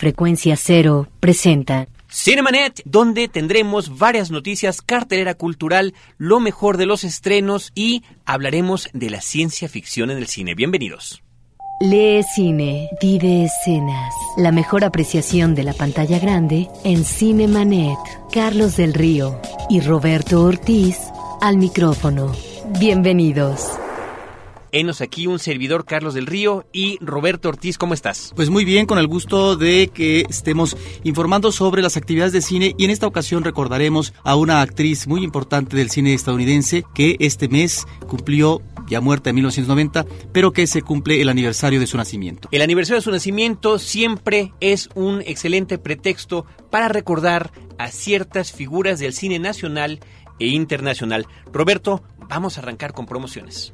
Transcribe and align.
Frecuencia 0.00 0.56
Cero 0.56 1.08
presenta 1.20 1.86
Cinemanet, 2.10 2.80
donde 2.86 3.28
tendremos 3.28 3.98
varias 3.98 4.30
noticias, 4.30 4.80
cartelera 4.80 5.34
cultural, 5.34 5.92
lo 6.16 6.40
mejor 6.40 6.78
de 6.78 6.86
los 6.86 7.04
estrenos 7.04 7.70
y 7.74 8.02
hablaremos 8.24 8.88
de 8.94 9.10
la 9.10 9.20
ciencia 9.20 9.68
ficción 9.68 10.10
en 10.10 10.16
el 10.16 10.26
cine. 10.26 10.54
Bienvenidos. 10.54 11.22
Lee 11.82 12.22
cine, 12.22 12.88
vive 13.02 13.44
escenas. 13.44 14.14
La 14.38 14.52
mejor 14.52 14.84
apreciación 14.84 15.54
de 15.54 15.64
la 15.64 15.74
pantalla 15.74 16.18
grande 16.18 16.68
en 16.82 17.04
Cinemanet. 17.04 17.98
Carlos 18.32 18.78
del 18.78 18.94
Río 18.94 19.38
y 19.68 19.80
Roberto 19.80 20.42
Ortiz 20.42 20.96
al 21.42 21.58
micrófono. 21.58 22.32
Bienvenidos. 22.78 23.68
Enos 24.72 25.00
aquí 25.00 25.26
un 25.26 25.38
servidor 25.38 25.84
Carlos 25.84 26.14
del 26.14 26.26
Río 26.26 26.66
y 26.72 26.98
Roberto 27.00 27.48
Ortiz, 27.48 27.76
¿cómo 27.76 27.94
estás? 27.94 28.32
Pues 28.36 28.50
muy 28.50 28.64
bien, 28.64 28.86
con 28.86 28.98
el 28.98 29.08
gusto 29.08 29.56
de 29.56 29.90
que 29.92 30.24
estemos 30.28 30.76
informando 31.02 31.50
sobre 31.50 31.82
las 31.82 31.96
actividades 31.96 32.32
de 32.32 32.40
cine 32.40 32.74
y 32.78 32.84
en 32.84 32.90
esta 32.90 33.06
ocasión 33.06 33.42
recordaremos 33.42 34.14
a 34.22 34.36
una 34.36 34.60
actriz 34.60 35.08
muy 35.08 35.24
importante 35.24 35.76
del 35.76 35.90
cine 35.90 36.14
estadounidense 36.14 36.84
que 36.94 37.16
este 37.18 37.48
mes 37.48 37.86
cumplió 38.06 38.62
ya 38.88 39.00
muerta 39.00 39.30
en 39.30 39.36
1990, 39.36 40.06
pero 40.32 40.52
que 40.52 40.66
se 40.66 40.82
cumple 40.82 41.20
el 41.20 41.28
aniversario 41.28 41.80
de 41.80 41.86
su 41.86 41.96
nacimiento. 41.96 42.48
El 42.52 42.62
aniversario 42.62 42.98
de 42.98 43.04
su 43.04 43.10
nacimiento 43.10 43.78
siempre 43.78 44.52
es 44.60 44.88
un 44.94 45.22
excelente 45.22 45.78
pretexto 45.78 46.46
para 46.70 46.88
recordar 46.88 47.52
a 47.78 47.88
ciertas 47.88 48.52
figuras 48.52 48.98
del 48.98 49.14
cine 49.14 49.38
nacional 49.38 50.00
e 50.38 50.48
internacional. 50.48 51.26
Roberto, 51.52 52.02
vamos 52.28 52.56
a 52.56 52.60
arrancar 52.60 52.92
con 52.92 53.06
promociones. 53.06 53.72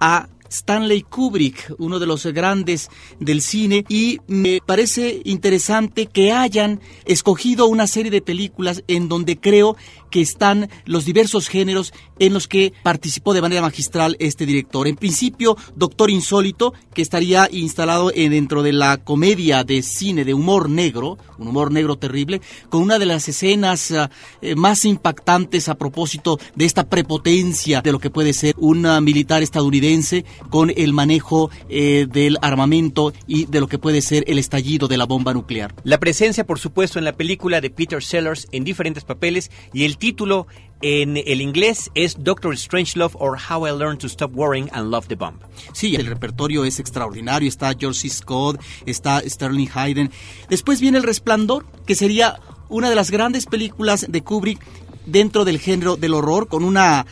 a 0.00 0.26
Stanley 0.50 1.02
Kubrick, 1.02 1.74
uno 1.78 1.98
de 1.98 2.06
los 2.06 2.26
grandes 2.26 2.90
del 3.18 3.40
cine, 3.40 3.84
y 3.88 4.18
me 4.26 4.60
parece 4.64 5.22
interesante 5.24 6.06
que 6.06 6.32
hayan 6.32 6.80
escogido 7.04 7.66
una 7.66 7.86
serie 7.86 8.10
de 8.10 8.20
películas 8.20 8.82
en 8.88 9.08
donde 9.08 9.38
creo 9.38 9.76
que 10.10 10.20
están 10.20 10.68
los 10.84 11.04
diversos 11.04 11.48
géneros 11.48 11.92
en 12.18 12.34
los 12.34 12.48
que 12.48 12.72
participó 12.82 13.32
de 13.32 13.40
manera 13.40 13.62
magistral 13.62 14.16
este 14.18 14.44
director. 14.44 14.88
En 14.88 14.96
principio, 14.96 15.56
Doctor 15.76 16.10
Insólito, 16.10 16.74
que 16.92 17.02
estaría 17.02 17.48
instalado 17.50 18.10
dentro 18.10 18.62
de 18.62 18.72
la 18.72 18.98
comedia 18.98 19.64
de 19.64 19.82
cine 19.82 20.24
de 20.24 20.34
humor 20.34 20.68
negro, 20.68 21.16
un 21.38 21.48
humor 21.48 21.70
negro 21.72 21.96
terrible, 21.96 22.40
con 22.68 22.82
una 22.82 22.98
de 22.98 23.06
las 23.06 23.28
escenas 23.28 23.92
ah, 23.92 24.10
eh, 24.42 24.54
más 24.54 24.84
impactantes 24.84 25.68
a 25.68 25.76
propósito 25.76 26.38
de 26.54 26.64
esta 26.64 26.88
prepotencia 26.88 27.80
de 27.80 27.92
lo 27.92 27.98
que 27.98 28.10
puede 28.10 28.32
ser 28.32 28.54
un 28.58 28.86
militar 29.02 29.42
estadounidense 29.42 30.24
con 30.48 30.72
el 30.74 30.92
manejo 30.92 31.50
eh, 31.68 32.06
del 32.10 32.38
armamento 32.42 33.12
y 33.26 33.46
de 33.46 33.60
lo 33.60 33.68
que 33.68 33.78
puede 33.78 34.00
ser 34.00 34.24
el 34.26 34.38
estallido 34.38 34.88
de 34.88 34.96
la 34.96 35.04
bomba 35.04 35.34
nuclear. 35.34 35.74
La 35.84 35.98
presencia, 35.98 36.46
por 36.46 36.58
supuesto, 36.58 36.98
en 36.98 37.04
la 37.04 37.12
película 37.12 37.60
de 37.60 37.70
Peter 37.70 38.02
Sellers 38.02 38.48
en 38.52 38.64
diferentes 38.64 39.04
papeles 39.04 39.50
y 39.72 39.84
el 39.84 39.98
título 39.98 40.46
en 40.82 41.18
el 41.18 41.40
inglés 41.40 41.90
es 41.94 42.16
Doctor 42.20 42.56
Strangelove 42.56 43.14
or 43.18 43.36
How 43.38 43.66
I 43.66 43.70
Learned 43.70 43.98
to 43.98 44.06
Stop 44.06 44.34
Worrying 44.34 44.70
and 44.72 44.90
Love 44.90 45.08
the 45.08 45.14
Bomb. 45.14 45.36
Sí, 45.72 45.94
el 45.94 46.06
repertorio 46.06 46.64
es 46.64 46.78
extraordinario. 46.80 47.48
Está 47.48 47.74
George 47.78 48.00
C. 48.00 48.08
Scott, 48.08 48.60
está 48.86 49.22
Sterling 49.26 49.68
Hayden. 49.74 50.10
Después 50.48 50.80
viene 50.80 50.98
El 50.98 51.04
Resplandor, 51.04 51.66
que 51.86 51.94
sería 51.94 52.40
una 52.68 52.88
de 52.88 52.96
las 52.96 53.10
grandes 53.10 53.46
películas 53.46 54.06
de 54.08 54.22
Kubrick 54.22 54.60
dentro 55.06 55.44
del 55.44 55.58
género 55.58 55.96
del 55.96 56.14
horror, 56.14 56.48
con 56.48 56.64
una 56.64 57.06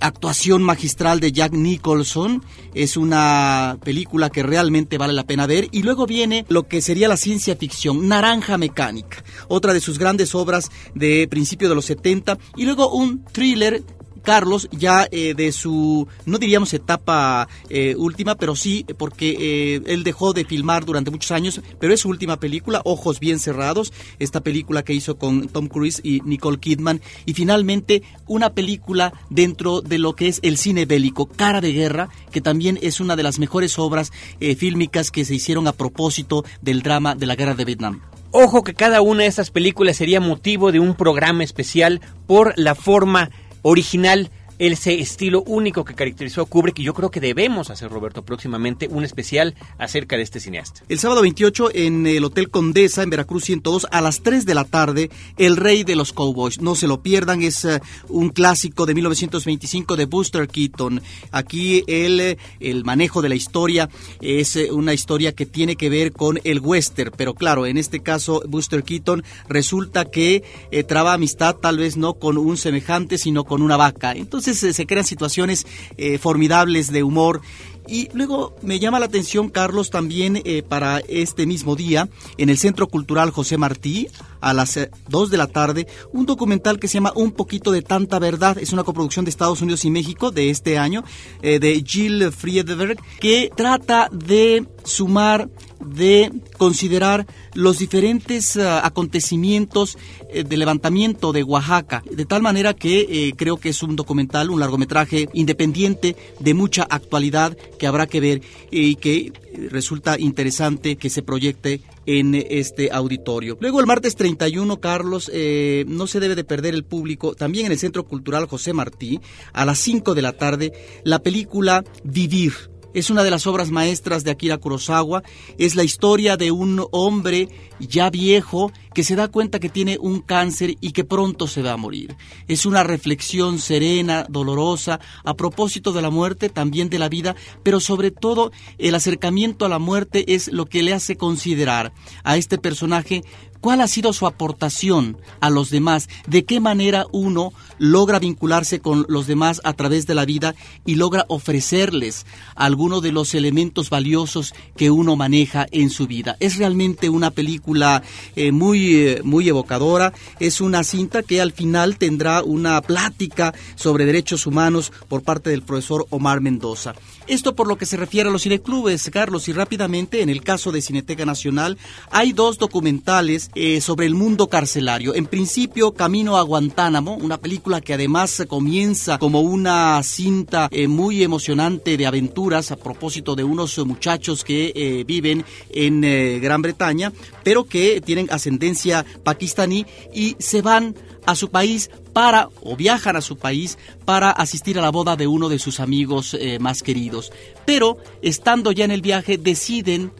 actuación 0.00 0.62
magistral 0.62 1.20
de 1.20 1.32
Jack 1.32 1.52
Nicholson. 1.52 2.42
Es 2.74 2.96
una 2.96 3.78
película 3.84 4.30
que 4.30 4.42
realmente 4.42 4.98
vale 4.98 5.12
la 5.12 5.26
pena 5.26 5.46
ver. 5.46 5.68
Y 5.72 5.82
luego 5.82 6.06
viene 6.06 6.44
lo 6.48 6.68
que 6.68 6.80
sería 6.80 7.08
la 7.08 7.16
ciencia 7.16 7.56
ficción, 7.56 8.08
Naranja 8.08 8.58
Mecánica, 8.58 9.24
otra 9.48 9.72
de 9.72 9.80
sus 9.80 9.98
grandes 9.98 10.34
obras 10.34 10.70
de 10.94 11.26
principio 11.28 11.68
de 11.68 11.74
los 11.74 11.84
70. 11.86 12.38
Y 12.56 12.64
luego 12.64 12.90
un 12.90 13.24
thriller 13.24 13.82
Carlos 14.26 14.68
ya 14.72 15.06
eh, 15.12 15.34
de 15.34 15.52
su, 15.52 16.08
no 16.24 16.38
diríamos 16.38 16.74
etapa 16.74 17.46
eh, 17.70 17.94
última, 17.96 18.34
pero 18.34 18.56
sí 18.56 18.84
porque 18.98 19.36
eh, 19.38 19.82
él 19.86 20.02
dejó 20.02 20.32
de 20.32 20.44
filmar 20.44 20.84
durante 20.84 21.12
muchos 21.12 21.30
años, 21.30 21.60
pero 21.78 21.94
es 21.94 22.00
su 22.00 22.08
última 22.08 22.40
película, 22.40 22.82
Ojos 22.84 23.20
Bien 23.20 23.38
Cerrados, 23.38 23.92
esta 24.18 24.40
película 24.40 24.82
que 24.82 24.94
hizo 24.94 25.16
con 25.16 25.46
Tom 25.46 25.68
Cruise 25.68 26.00
y 26.02 26.22
Nicole 26.24 26.58
Kidman, 26.58 27.00
y 27.24 27.34
finalmente 27.34 28.02
una 28.26 28.52
película 28.52 29.12
dentro 29.30 29.80
de 29.80 29.98
lo 29.98 30.16
que 30.16 30.26
es 30.26 30.40
el 30.42 30.58
cine 30.58 30.86
bélico, 30.86 31.26
Cara 31.26 31.60
de 31.60 31.72
Guerra, 31.72 32.08
que 32.32 32.40
también 32.40 32.80
es 32.82 32.98
una 32.98 33.14
de 33.14 33.22
las 33.22 33.38
mejores 33.38 33.78
obras 33.78 34.10
fílmicas 34.40 35.12
que 35.12 35.24
se 35.24 35.36
hicieron 35.36 35.68
a 35.68 35.72
propósito 35.72 36.44
del 36.62 36.82
drama 36.82 37.14
de 37.14 37.26
la 37.26 37.36
guerra 37.36 37.54
de 37.54 37.64
Vietnam. 37.64 38.00
Ojo 38.32 38.64
que 38.64 38.74
cada 38.74 39.00
una 39.02 39.22
de 39.22 39.28
estas 39.28 39.50
películas 39.50 39.96
sería 39.96 40.20
motivo 40.20 40.72
de 40.72 40.80
un 40.80 40.94
programa 40.94 41.44
especial 41.44 42.00
por 42.26 42.52
la 42.56 42.74
forma 42.74 43.30
original 43.66 44.28
ese 44.58 45.00
estilo 45.00 45.42
único 45.42 45.84
que 45.84 45.94
caracterizó 45.94 46.42
a 46.42 46.46
Kubrick 46.46 46.78
y 46.78 46.84
yo 46.84 46.94
creo 46.94 47.10
que 47.10 47.20
debemos 47.20 47.70
hacer, 47.70 47.90
Roberto, 47.90 48.22
próximamente 48.22 48.88
un 48.90 49.04
especial 49.04 49.54
acerca 49.78 50.16
de 50.16 50.22
este 50.22 50.40
cineasta. 50.40 50.82
El 50.88 50.98
sábado 50.98 51.22
28 51.22 51.70
en 51.74 52.06
el 52.06 52.24
Hotel 52.24 52.50
Condesa 52.50 53.02
en 53.02 53.10
Veracruz 53.10 53.44
102 53.44 53.86
a 53.90 54.00
las 54.00 54.22
3 54.22 54.46
de 54.46 54.54
la 54.54 54.64
tarde, 54.64 55.10
El 55.36 55.56
Rey 55.56 55.84
de 55.84 55.96
los 55.96 56.12
Cowboys. 56.12 56.60
No 56.60 56.74
se 56.74 56.86
lo 56.86 57.02
pierdan, 57.02 57.42
es 57.42 57.64
eh, 57.64 57.80
un 58.08 58.30
clásico 58.30 58.86
de 58.86 58.94
1925 58.94 59.96
de 59.96 60.04
Buster 60.06 60.48
Keaton. 60.48 61.02
Aquí 61.30 61.84
el, 61.86 62.38
el 62.60 62.84
manejo 62.84 63.22
de 63.22 63.28
la 63.28 63.34
historia 63.34 63.88
es 64.20 64.56
eh, 64.56 64.72
una 64.72 64.94
historia 64.94 65.32
que 65.32 65.46
tiene 65.46 65.76
que 65.76 65.88
ver 65.88 66.12
con 66.12 66.40
el 66.44 66.60
western, 66.60 67.12
pero 67.16 67.34
claro, 67.34 67.66
en 67.66 67.76
este 67.76 68.00
caso 68.00 68.42
Buster 68.48 68.82
Keaton 68.82 69.22
resulta 69.48 70.06
que 70.06 70.44
eh, 70.70 70.84
traba 70.84 71.12
amistad 71.12 71.56
tal 71.56 71.78
vez 71.78 71.96
no 71.96 72.14
con 72.14 72.38
un 72.38 72.56
semejante, 72.56 73.18
sino 73.18 73.44
con 73.44 73.62
una 73.62 73.76
vaca. 73.76 74.12
Entonces 74.12 74.45
se 74.54 74.86
crean 74.86 75.04
situaciones 75.04 75.66
eh, 75.96 76.18
formidables 76.18 76.92
de 76.92 77.02
humor 77.02 77.40
y 77.88 78.08
luego 78.12 78.56
me 78.62 78.80
llama 78.80 78.98
la 78.98 79.06
atención, 79.06 79.48
Carlos, 79.48 79.90
también 79.90 80.42
eh, 80.44 80.64
para 80.68 80.98
este 81.08 81.46
mismo 81.46 81.76
día, 81.76 82.08
en 82.36 82.50
el 82.50 82.58
Centro 82.58 82.88
Cultural 82.88 83.30
José 83.30 83.58
Martí, 83.58 84.08
a 84.40 84.52
las 84.52 84.76
2 85.08 85.28
eh, 85.28 85.30
de 85.30 85.36
la 85.36 85.46
tarde, 85.46 85.86
un 86.12 86.26
documental 86.26 86.80
que 86.80 86.88
se 86.88 86.94
llama 86.94 87.12
Un 87.14 87.30
poquito 87.30 87.70
de 87.70 87.82
tanta 87.82 88.18
verdad. 88.18 88.58
Es 88.58 88.72
una 88.72 88.82
coproducción 88.82 89.24
de 89.24 89.30
Estados 89.30 89.62
Unidos 89.62 89.84
y 89.84 89.90
México 89.90 90.32
de 90.32 90.50
este 90.50 90.78
año, 90.78 91.04
de 91.40 91.84
Jill 91.86 92.32
Friedberg, 92.32 92.98
que 93.20 93.52
trata 93.54 94.08
de 94.10 94.66
sumar 94.82 95.48
de 95.84 96.32
considerar 96.58 97.26
los 97.54 97.78
diferentes 97.78 98.56
uh, 98.56 98.80
acontecimientos 98.82 99.98
eh, 100.30 100.44
de 100.44 100.56
levantamiento 100.56 101.32
de 101.32 101.42
Oaxaca, 101.42 102.02
de 102.10 102.24
tal 102.24 102.42
manera 102.42 102.74
que 102.74 103.00
eh, 103.00 103.32
creo 103.36 103.56
que 103.58 103.70
es 103.70 103.82
un 103.82 103.96
documental, 103.96 104.50
un 104.50 104.60
largometraje 104.60 105.28
independiente 105.32 106.16
de 106.40 106.54
mucha 106.54 106.86
actualidad 106.88 107.56
que 107.78 107.86
habrá 107.86 108.06
que 108.06 108.20
ver 108.20 108.42
y 108.70 108.96
que 108.96 109.32
resulta 109.70 110.18
interesante 110.18 110.96
que 110.96 111.10
se 111.10 111.22
proyecte 111.22 111.80
en 112.06 112.34
este 112.34 112.90
auditorio. 112.92 113.56
Luego 113.60 113.80
el 113.80 113.86
martes 113.86 114.14
31, 114.16 114.80
Carlos, 114.80 115.30
eh, 115.32 115.84
no 115.88 116.06
se 116.06 116.20
debe 116.20 116.34
de 116.34 116.44
perder 116.44 116.74
el 116.74 116.84
público, 116.84 117.34
también 117.34 117.66
en 117.66 117.72
el 117.72 117.78
Centro 117.78 118.04
Cultural 118.04 118.46
José 118.46 118.72
Martí, 118.72 119.20
a 119.52 119.64
las 119.64 119.78
5 119.80 120.14
de 120.14 120.22
la 120.22 120.32
tarde, 120.32 120.72
la 121.04 121.18
película 121.20 121.84
Vivir 122.04 122.54
es 122.94 123.10
una 123.10 123.24
de 123.24 123.30
las 123.30 123.46
obras 123.46 123.70
maestras 123.70 124.24
de 124.24 124.30
Akira 124.30 124.58
Kurosawa. 124.58 125.22
Es 125.58 125.74
la 125.74 125.84
historia 125.84 126.36
de 126.36 126.50
un 126.50 126.84
hombre 126.92 127.48
ya 127.78 128.10
viejo 128.10 128.72
que 128.94 129.04
se 129.04 129.16
da 129.16 129.28
cuenta 129.28 129.60
que 129.60 129.68
tiene 129.68 129.98
un 130.00 130.20
cáncer 130.20 130.76
y 130.80 130.92
que 130.92 131.04
pronto 131.04 131.46
se 131.46 131.62
va 131.62 131.72
a 131.72 131.76
morir. 131.76 132.16
Es 132.48 132.64
una 132.64 132.82
reflexión 132.82 133.58
serena, 133.58 134.26
dolorosa, 134.28 135.00
a 135.24 135.34
propósito 135.34 135.92
de 135.92 136.02
la 136.02 136.10
muerte, 136.10 136.48
también 136.48 136.88
de 136.88 136.98
la 136.98 137.08
vida, 137.08 137.36
pero 137.62 137.80
sobre 137.80 138.10
todo 138.10 138.52
el 138.78 138.94
acercamiento 138.94 139.66
a 139.66 139.68
la 139.68 139.78
muerte 139.78 140.34
es 140.34 140.48
lo 140.48 140.66
que 140.66 140.82
le 140.82 140.94
hace 140.94 141.16
considerar 141.16 141.92
a 142.24 142.36
este 142.36 142.58
personaje 142.58 143.22
cuál 143.66 143.80
ha 143.80 143.88
sido 143.88 144.12
su 144.12 144.28
aportación 144.28 145.16
a 145.40 145.50
los 145.50 145.70
demás, 145.70 146.08
de 146.28 146.44
qué 146.44 146.60
manera 146.60 147.04
uno 147.10 147.52
logra 147.78 148.20
vincularse 148.20 148.78
con 148.78 149.04
los 149.08 149.26
demás 149.26 149.60
a 149.64 149.72
través 149.72 150.06
de 150.06 150.14
la 150.14 150.24
vida 150.24 150.54
y 150.84 150.94
logra 150.94 151.24
ofrecerles 151.26 152.26
algunos 152.54 153.02
de 153.02 153.10
los 153.10 153.34
elementos 153.34 153.90
valiosos 153.90 154.54
que 154.76 154.92
uno 154.92 155.16
maneja 155.16 155.66
en 155.72 155.90
su 155.90 156.06
vida. 156.06 156.36
Es 156.38 156.58
realmente 156.58 157.08
una 157.08 157.32
película 157.32 158.04
eh, 158.36 158.52
muy, 158.52 158.98
eh, 158.98 159.20
muy 159.24 159.48
evocadora, 159.48 160.12
es 160.38 160.60
una 160.60 160.84
cinta 160.84 161.24
que 161.24 161.40
al 161.40 161.50
final 161.50 161.98
tendrá 161.98 162.44
una 162.44 162.80
plática 162.82 163.52
sobre 163.74 164.06
derechos 164.06 164.46
humanos 164.46 164.92
por 165.08 165.24
parte 165.24 165.50
del 165.50 165.62
profesor 165.62 166.06
Omar 166.10 166.40
Mendoza. 166.40 166.94
Esto 167.26 167.56
por 167.56 167.66
lo 167.66 167.76
que 167.76 167.86
se 167.86 167.96
refiere 167.96 168.28
a 168.28 168.32
los 168.32 168.44
cineclubes, 168.44 169.10
Carlos, 169.12 169.48
y 169.48 169.52
rápidamente, 169.52 170.22
en 170.22 170.28
el 170.28 170.42
caso 170.42 170.70
de 170.70 170.80
Cineteca 170.80 171.26
Nacional, 171.26 171.76
hay 172.12 172.32
dos 172.32 172.58
documentales 172.58 173.50
eh, 173.58 173.80
sobre 173.80 174.04
el 174.04 174.14
mundo 174.14 174.48
carcelario. 174.48 175.14
En 175.14 175.24
principio, 175.24 175.92
Camino 175.92 176.36
a 176.36 176.42
Guantánamo, 176.42 177.14
una 177.14 177.38
película 177.38 177.80
que 177.80 177.94
además 177.94 178.44
comienza 178.46 179.16
como 179.16 179.40
una 179.40 180.02
cinta 180.02 180.68
eh, 180.70 180.88
muy 180.88 181.22
emocionante 181.22 181.96
de 181.96 182.06
aventuras 182.06 182.70
a 182.70 182.76
propósito 182.76 183.34
de 183.34 183.44
unos 183.44 183.78
muchachos 183.86 184.44
que 184.44 184.74
eh, 184.76 185.04
viven 185.04 185.42
en 185.70 186.02
Gran 186.42 186.60
Bretaña, 186.60 187.14
pero 187.42 187.64
que 187.64 188.02
tienen 188.02 188.28
ascendencia 188.30 189.06
pakistaní 189.24 189.86
y 190.12 190.36
se 190.38 190.60
van 190.60 190.94
a 191.24 191.34
su 191.34 191.48
país 191.48 191.90
para, 192.12 192.50
o 192.60 192.76
viajan 192.76 193.16
a 193.16 193.22
su 193.22 193.38
país 193.38 193.78
para 194.04 194.32
asistir 194.32 194.78
a 194.78 194.82
la 194.82 194.90
boda 194.90 195.16
de 195.16 195.28
uno 195.28 195.48
de 195.48 195.58
sus 195.58 195.80
amigos 195.80 196.36
más 196.60 196.82
queridos. 196.82 197.32
Pero, 197.64 197.96
estando 198.20 198.70
ya 198.70 198.84
en 198.84 198.90
el 198.90 199.00
viaje, 199.00 199.38
deciden 199.38 200.12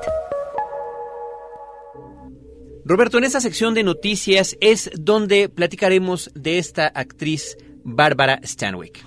Roberto, 2.86 3.18
en 3.18 3.24
esta 3.24 3.42
sección 3.42 3.74
de 3.74 3.82
noticias 3.82 4.56
es 4.62 4.92
donde 4.96 5.50
platicaremos 5.50 6.30
de 6.36 6.60
esta 6.60 6.86
actriz 6.86 7.58
Bárbara 7.84 8.40
Stanwyck. 8.44 9.04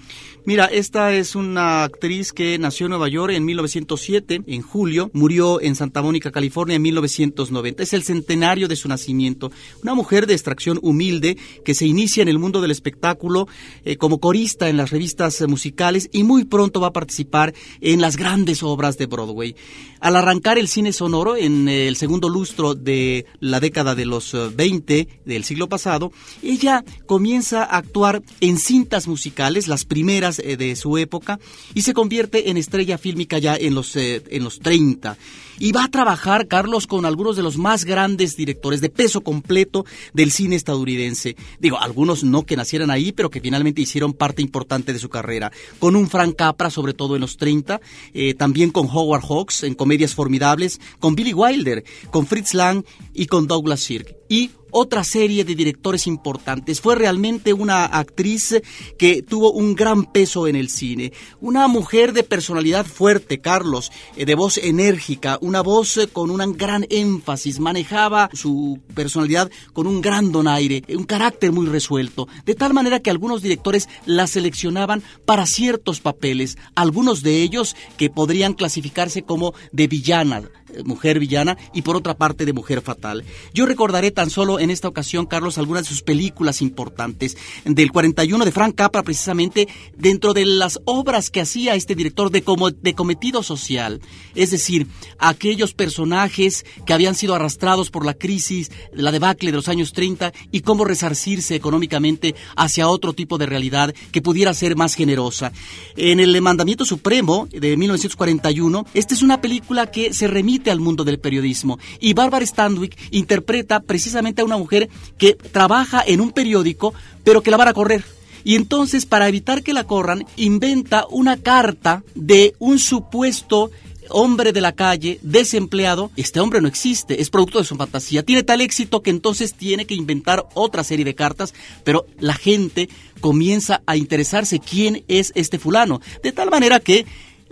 Mira, 0.47 0.65
esta 0.65 1.13
es 1.13 1.35
una 1.35 1.85
actriz 1.85 2.33
que 2.33 2.59
nació 2.59 2.87
en 2.87 2.91
Nueva 2.91 3.09
York 3.09 3.35
en 3.35 3.45
1907, 3.45 4.43
en 4.47 4.63
julio, 4.63 5.11
murió 5.13 5.61
en 5.61 5.77
Santa 5.77 6.01
Mónica, 6.01 6.31
California 6.31 6.77
en 6.77 6.83
1990. 6.83 7.83
Es 7.83 7.93
el 7.93 8.03
centenario 8.03 8.67
de 8.67 8.77
su 8.77 8.89
nacimiento. 8.89 9.53
Una 9.83 9.95
mujer 9.95 10.27
de 10.27 10.33
extracción 10.33 10.79
humilde 10.83 11.37
que 11.63 11.75
se 11.75 11.87
inicia 11.87 12.23
en 12.23 12.29
el 12.29 12.39
mundo 12.39 12.63
del 12.63 12.71
espectáculo 12.71 13.49
eh, 13.85 13.97
como 13.97 14.19
corista 14.19 14.71
en 14.71 14.79
las 14.79 14.91
revistas 14.91 15.43
musicales 15.47 16.09
y 16.11 16.23
muy 16.23 16.47
pronto 16.47 16.81
va 16.81 16.89
a 16.89 16.93
participar 16.93 17.53
en 17.83 18.01
las 18.01 18.17
grandes 18.17 18.63
obras 18.63 18.97
de 18.97 19.07
Broadway. 19.07 19.55
Al 20.01 20.17
arrancar 20.17 20.57
el 20.57 20.69
cine 20.69 20.95
sonoro 20.95 21.37
en 21.37 21.69
el 21.69 21.97
segundo 21.97 22.31
lustro 22.31 22.75
de 22.75 23.27
la 23.41 23.61
década 23.61 23.95
de 23.95 24.07
los 24.07 24.35
20 24.57 24.99
eh, 24.99 25.09
del 25.27 25.45
siglo 25.45 25.69
pasado, 25.69 26.13
ella 26.43 26.83
comienza 27.05 27.63
a 27.63 27.77
actuar 27.77 28.23
en 28.41 28.57
cintas 28.57 29.07
musicales, 29.07 29.69
las 29.69 29.85
primeras 29.85 30.30
eh, 30.39 30.57
de 30.57 30.77
su 30.77 30.97
época, 30.99 31.41
y 31.75 31.83
se 31.83 31.95
convierte 31.95 32.51
en 32.51 32.57
estrella 32.57 32.99
fílmica 32.99 33.39
ya 33.39 33.57
en 33.57 33.75
los, 33.75 33.97
eh, 33.97 34.23
en 34.31 34.45
los 34.45 34.61
30 34.61 35.17
y 35.61 35.73
va 35.73 35.85
a 35.85 35.91
trabajar, 35.91 36.49
Carlos, 36.49 36.87
con 36.87 37.05
algunos 37.05 37.37
de 37.37 37.43
los 37.43 37.59
más 37.59 37.85
grandes 37.85 38.35
directores 38.35 38.81
de 38.81 38.89
peso 38.89 39.21
completo 39.21 39.85
del 40.15 40.33
cine 40.33 40.57
estadounidense. 40.57 41.37
Digo, 41.61 41.79
algunos 41.79 42.25
no 42.25 42.47
que 42.47 42.57
nacieran 42.57 42.91
ahí, 42.91 43.13
pero 43.13 43.31
que 43.31 43.43
finalmente 43.43 43.83
hicieron 43.83 44.15
parte 44.15 44.41
importante 44.41 44.95
de 44.95 44.99
su 44.99 45.11
carrera. 45.11 45.53
Con 45.79 45.97
un 45.97 46.09
Frank 46.09 46.35
Capra, 46.35 46.71
sobre 46.71 46.95
todo 46.95 47.15
en 47.15 47.21
los 47.21 47.37
30, 47.37 47.79
eh, 48.15 48.33
también 48.35 48.71
con 48.71 48.89
Howard 48.91 49.23
Hawks 49.23 49.63
en 49.65 49.75
comedias 49.75 50.15
formidables, 50.15 50.81
con 50.99 51.15
Billy 51.15 51.35
Wilder, 51.35 51.85
con 52.11 52.27
Fritz 52.27 52.55
Lang 52.55 52.83
y 53.13 53.27
con 53.27 53.47
Douglas 53.47 53.81
Sirk. 53.81 54.17
Y 54.31 54.53
otra 54.71 55.05
serie 55.05 55.45
de 55.45 55.55
directores 55.55 56.07
importantes. 56.07 56.81
Fue 56.81 56.95
realmente 56.95 57.53
una 57.53 57.85
actriz 57.85 58.61
que 58.99 59.23
tuvo 59.23 59.53
un 59.53 59.75
gran 59.75 60.05
peso 60.05 60.47
en 60.47 60.57
el 60.57 60.69
cine. 60.69 61.13
Una 61.41 61.69
mujer 61.69 62.13
de 62.13 62.23
personalidad 62.23 62.87
fuerte, 62.87 63.41
Carlos, 63.41 63.91
eh, 64.17 64.25
de 64.25 64.35
voz 64.35 64.59
enérgica, 64.59 65.39
una 65.51 65.63
voz 65.63 65.97
eh, 65.97 66.07
con 66.07 66.31
un 66.31 66.57
gran 66.57 66.87
énfasis, 66.91 67.59
manejaba 67.59 68.31
su 68.33 68.79
personalidad 68.95 69.51
con 69.73 69.89
un 69.89 70.01
gran 70.01 70.31
donaire, 70.31 70.85
un 70.97 71.03
carácter 71.03 71.51
muy 71.51 71.67
resuelto, 71.67 72.29
de 72.47 72.55
tal 72.55 72.73
manera 72.73 73.01
que 73.01 73.11
algunos 73.11 73.43
directores 73.43 73.89
la 74.07 74.29
seleccionaban 74.29 75.03
para 75.25 75.47
ciertos 75.47 75.99
papeles, 76.01 76.57
algunos 76.77 77.25
de 77.25 77.43
ellos 77.43 77.75
que 77.97 78.11
podrían 78.11 78.55
clasificarse 78.55 79.23
como 79.23 79.53
de 79.73 79.89
villana, 79.89 80.39
eh, 80.39 80.51
mujer 80.85 81.19
villana 81.19 81.57
y 81.75 81.83
por 81.83 81.97
otra 81.97 82.17
parte 82.17 82.45
de 82.45 82.53
mujer 82.53 82.81
fatal. 82.83 83.25
Yo 83.55 83.67
recordaré 83.67 84.11
tan 84.11 84.31
solo 84.31 84.61
en 84.61 84.71
esta 84.71 84.89
ocasión, 84.89 85.27
Carlos, 85.27 85.59
algunas 85.59 85.85
de 85.85 85.89
sus 85.89 86.03
películas 86.03 86.63
importantes. 86.63 87.37
Del 87.65 87.93
41 87.93 88.45
de 88.45 88.53
Frank 88.53 88.75
Capra, 88.75 89.03
precisamente, 89.03 89.69
dentro 89.97 90.35
de 90.35 90.47
las 90.47 90.81
obras 90.85 91.31
que 91.31 91.41
hacía 91.41 91.75
este 91.75 91.95
director 91.95 92.31
de, 92.31 92.43
como, 92.43 92.71
de 92.71 92.95
cometido 92.95 93.43
social. 93.43 94.01
Es 94.35 94.51
decir, 94.51 94.87
aquellos 95.19 95.75
personajes 95.75 96.65
que 96.87 96.93
habían 96.93 97.15
sido 97.15 97.35
arrastrados 97.35 97.91
por 97.91 98.05
la 98.05 98.15
crisis, 98.15 98.71
la 98.93 99.13
debacle 99.13 99.51
de 99.51 99.57
los 99.57 99.69
años 99.69 99.93
30 99.93 100.33
y 100.51 100.61
cómo 100.61 100.85
resarcirse 100.85 101.55
económicamente 101.55 102.35
hacia 102.57 102.89
otro 102.89 103.13
tipo 103.13 103.39
de 103.39 103.47
realidad 103.47 103.95
que 104.13 104.23
pudiera 104.23 104.55
ser 104.55 104.77
más 104.77 104.95
generosa. 104.95 105.53
En 105.97 106.21
el 106.21 106.41
Mandamiento 106.41 106.85
Supremo 106.85 107.49
de 107.51 107.77
1941, 107.77 108.87
esta 108.95 109.15
es 109.15 109.23
una 109.23 109.41
película 109.41 109.91
que 109.91 110.13
se 110.13 110.27
remite 110.29 110.60
al 110.69 110.81
mundo 110.81 111.05
del 111.05 111.21
periodismo 111.21 111.79
y 112.01 112.13
Barbara 112.13 112.45
Stanwyck 112.45 112.99
interpreta 113.13 113.81
precisamente 113.81 114.43
a 114.43 114.45
una 114.45 114.59
mujer 114.59 114.91
que 115.17 115.35
trabaja 115.35 116.03
en 116.05 116.21
un 116.21 116.33
periódico 116.33 116.93
pero 117.23 117.41
que 117.43 117.51
la 117.51 117.57
van 117.57 117.69
a 117.69 117.75
correr. 117.75 118.05
Y 118.43 118.55
entonces, 118.55 119.07
para 119.07 119.29
evitar 119.29 119.63
que 119.63 119.75
la 119.75 119.85
corran, 119.85 120.25
inventa 120.37 121.07
una 121.11 121.37
carta 121.37 122.03
de 122.15 122.55
un 122.59 122.79
supuesto 122.79 123.71
hombre 124.11 124.53
de 124.53 124.61
la 124.61 124.73
calle, 124.73 125.19
desempleado, 125.23 126.11
este 126.17 126.41
hombre 126.41 126.61
no 126.61 126.69
existe, 126.69 127.21
es 127.21 127.31
producto 127.31 127.59
de 127.59 127.65
su 127.65 127.77
fantasía. 127.77 128.25
Tiene 128.25 128.43
tal 128.43 128.61
éxito 128.61 129.03
que 129.03 129.11
entonces 129.11 129.55
tiene 129.55 129.87
que 129.87 129.95
inventar 129.95 130.47
otra 130.55 130.85
serie 130.85 131.05
de 131.05 131.15
cartas, 131.15 131.55
pero 131.85 132.07
la 132.19 132.35
gente 132.35 132.89
comienza 133.21 133.83
a 133.87 133.97
interesarse 133.97 134.59
quién 134.59 135.05
es 135.09 135.33
este 135.35 135.59
fulano. 135.59 136.01
De 136.23 136.33
tal 136.33 136.51
manera 136.51 136.81
que 136.81 137.07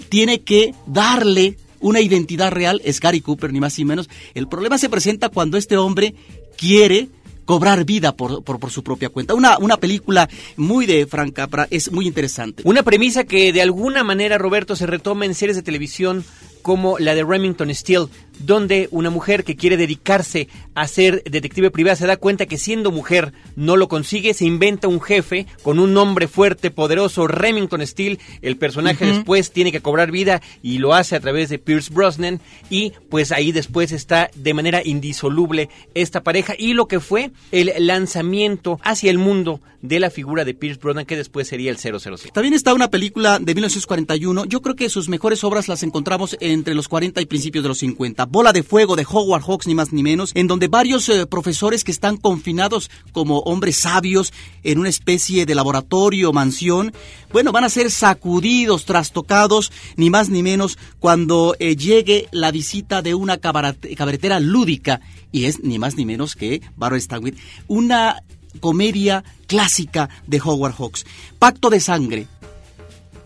tiene 0.09 0.41
que 0.41 0.75
darle 0.87 1.57
una 1.81 2.01
identidad 2.01 2.51
real, 2.51 2.81
es 2.85 3.01
Gary 3.01 3.21
Cooper, 3.21 3.53
ni 3.53 3.61
más 3.61 3.79
ni 3.79 3.85
menos. 3.85 4.09
El 4.35 4.49
problema 4.49 4.79
se 4.79 4.89
presenta 4.89 5.29
cuando 5.29 5.57
este 5.57 5.77
hombre 5.77 6.15
quiere 6.57 7.09
cobrar 7.45 7.87
vida 7.87 8.15
por, 8.15 8.45
por, 8.45 8.71
su 8.71 8.85
propia 8.85 9.09
cuenta. 9.09 9.35
Una, 9.35 9.57
una 9.57 9.79
película 9.79 10.29
muy 10.57 10.85
de 10.85 11.07
Frank 11.07 11.33
Capra, 11.33 11.67
es 11.71 11.91
muy 11.91 12.07
interesante. 12.07 12.63
Una 12.67 12.83
premisa 12.83 13.25
que 13.25 13.55
de 13.55 13.63
alguna 13.63 14.05
manera, 14.05 14.37
Roberto, 14.37 14.77
se 14.77 14.87
retoma 14.87 15.25
en 15.25 15.35
series 15.35 15.57
de 15.57 15.63
televisión 15.63 16.25
como 16.61 16.99
la 16.99 17.15
de 17.15 17.25
Remington 17.25 17.75
Steele, 17.75 18.09
donde 18.39 18.89
una 18.91 19.11
mujer 19.11 19.45
que 19.45 19.57
quiere 19.57 19.77
dedicarse 19.77 20.49
a 20.75 20.87
ser 20.87 21.23
detective 21.25 21.71
privada 21.71 21.97
se 21.97 22.07
da 22.07 22.17
cuenta 22.17 22.47
que 22.47 22.59
siendo 22.59 22.91
mujer 22.91 23.33
no 23.57 23.77
lo 23.77 23.89
consigue, 23.89 24.35
se 24.35 24.45
inventa 24.45 24.89
un 24.89 25.01
jefe 25.01 25.47
con 25.63 25.79
un 25.79 25.93
nombre 25.93 26.29
fuerte, 26.29 26.71
poderoso, 26.71 27.27
Remington 27.27 27.87
Steele, 27.87 28.19
el 28.43 28.57
personaje 28.57 29.07
después 29.07 29.53
tiene 29.53 29.73
que 29.73 29.81
cobrar 29.81 30.11
vida 30.11 30.41
y 30.63 30.79
lo 30.79 30.95
hace 30.95 31.17
a 31.17 31.21
través 31.21 31.49
de 31.49 31.59
Pierce 31.59 31.93
Brosnan 31.93 32.41
y 32.71 32.93
pues 33.09 33.33
ahí 33.33 33.53
después 33.53 33.93
está 33.93 34.31
de 34.35 34.55
manera 34.55 34.83
indisoluble 34.85 35.69
esta 35.95 36.23
pareja 36.23 36.55
y 36.59 36.75
lo 36.75 36.87
que 36.87 37.01
fue 37.01 37.31
el 37.53 37.73
lanzamiento 37.79 38.79
hacia 38.83 39.11
el 39.11 39.19
mundo 39.19 39.61
de 39.83 40.01
la 40.01 40.11
figura 40.11 40.45
de 40.45 40.55
Pierce 40.55 40.81
Brosnan 40.81 41.07
que 41.07 41.17
después 41.17 41.49
sería 41.49 41.71
el 41.71 41.79
007. 41.79 42.31
También 42.33 42.55
está 42.55 42.75
una 42.75 42.91
película 42.91 43.39
de 43.39 43.55
1941, 43.55 44.45
yo 44.47 44.61
creo 44.61 44.77
que 44.77 44.89
sus 44.89 45.09
mejores 45.09 45.45
obras 45.45 45.69
las 45.69 45.83
encontramos 45.83 46.37
entre 46.41 46.75
los 46.75 46.89
40 46.89 47.21
y 47.21 47.27
principios 47.27 47.63
de 47.63 47.69
los 47.69 47.79
50. 47.79 48.27
Bola 48.31 48.53
de 48.53 48.63
Fuego 48.63 48.95
de 48.95 49.07
Howard 49.09 49.43
Hawks, 49.43 49.67
ni 49.67 49.75
más 49.75 49.93
ni 49.93 50.03
menos, 50.03 50.33
en 50.35 50.47
donde 50.47 50.69
varios 50.69 51.09
eh, 51.09 51.27
profesores 51.27 51.83
que 51.83 51.91
están 51.91 52.19
confinados 52.19 52.91
como 53.13 53.39
hombres 53.41 53.79
sabios 53.79 54.35
en 54.63 54.79
una 54.79 54.91
especie 54.91 55.47
de 55.47 55.55
laboratorio, 55.55 56.33
mansión, 56.33 56.93
bueno, 57.33 57.53
van 57.53 57.65
a 57.65 57.71
ser 57.71 57.91
sacudidos, 57.91 58.85
trastocados, 58.85 59.73
ni 59.97 60.11
más 60.11 60.29
ni 60.29 60.43
menos, 60.43 60.79
cuando 60.99 61.57
eh, 61.59 61.75
llegue 61.75 62.29
la 62.31 62.51
visita 62.51 63.01
de 63.01 63.15
una 63.15 63.39
cabaretera 63.39 64.41
lúdica, 64.41 65.01
y 65.33 65.47
es 65.47 65.65
ni 65.65 65.79
más 65.79 65.97
ni 65.97 66.05
menos 66.05 66.37
que 66.37 66.61
Barbara 66.77 67.01
Stanwyck, 67.01 67.37
una 67.67 68.23
comedia 68.61 69.25
clásica 69.47 70.11
de 70.27 70.41
Howard 70.45 70.75
Hawks. 70.75 71.07
Pacto 71.39 71.71
de 71.71 71.81
Sangre, 71.81 72.27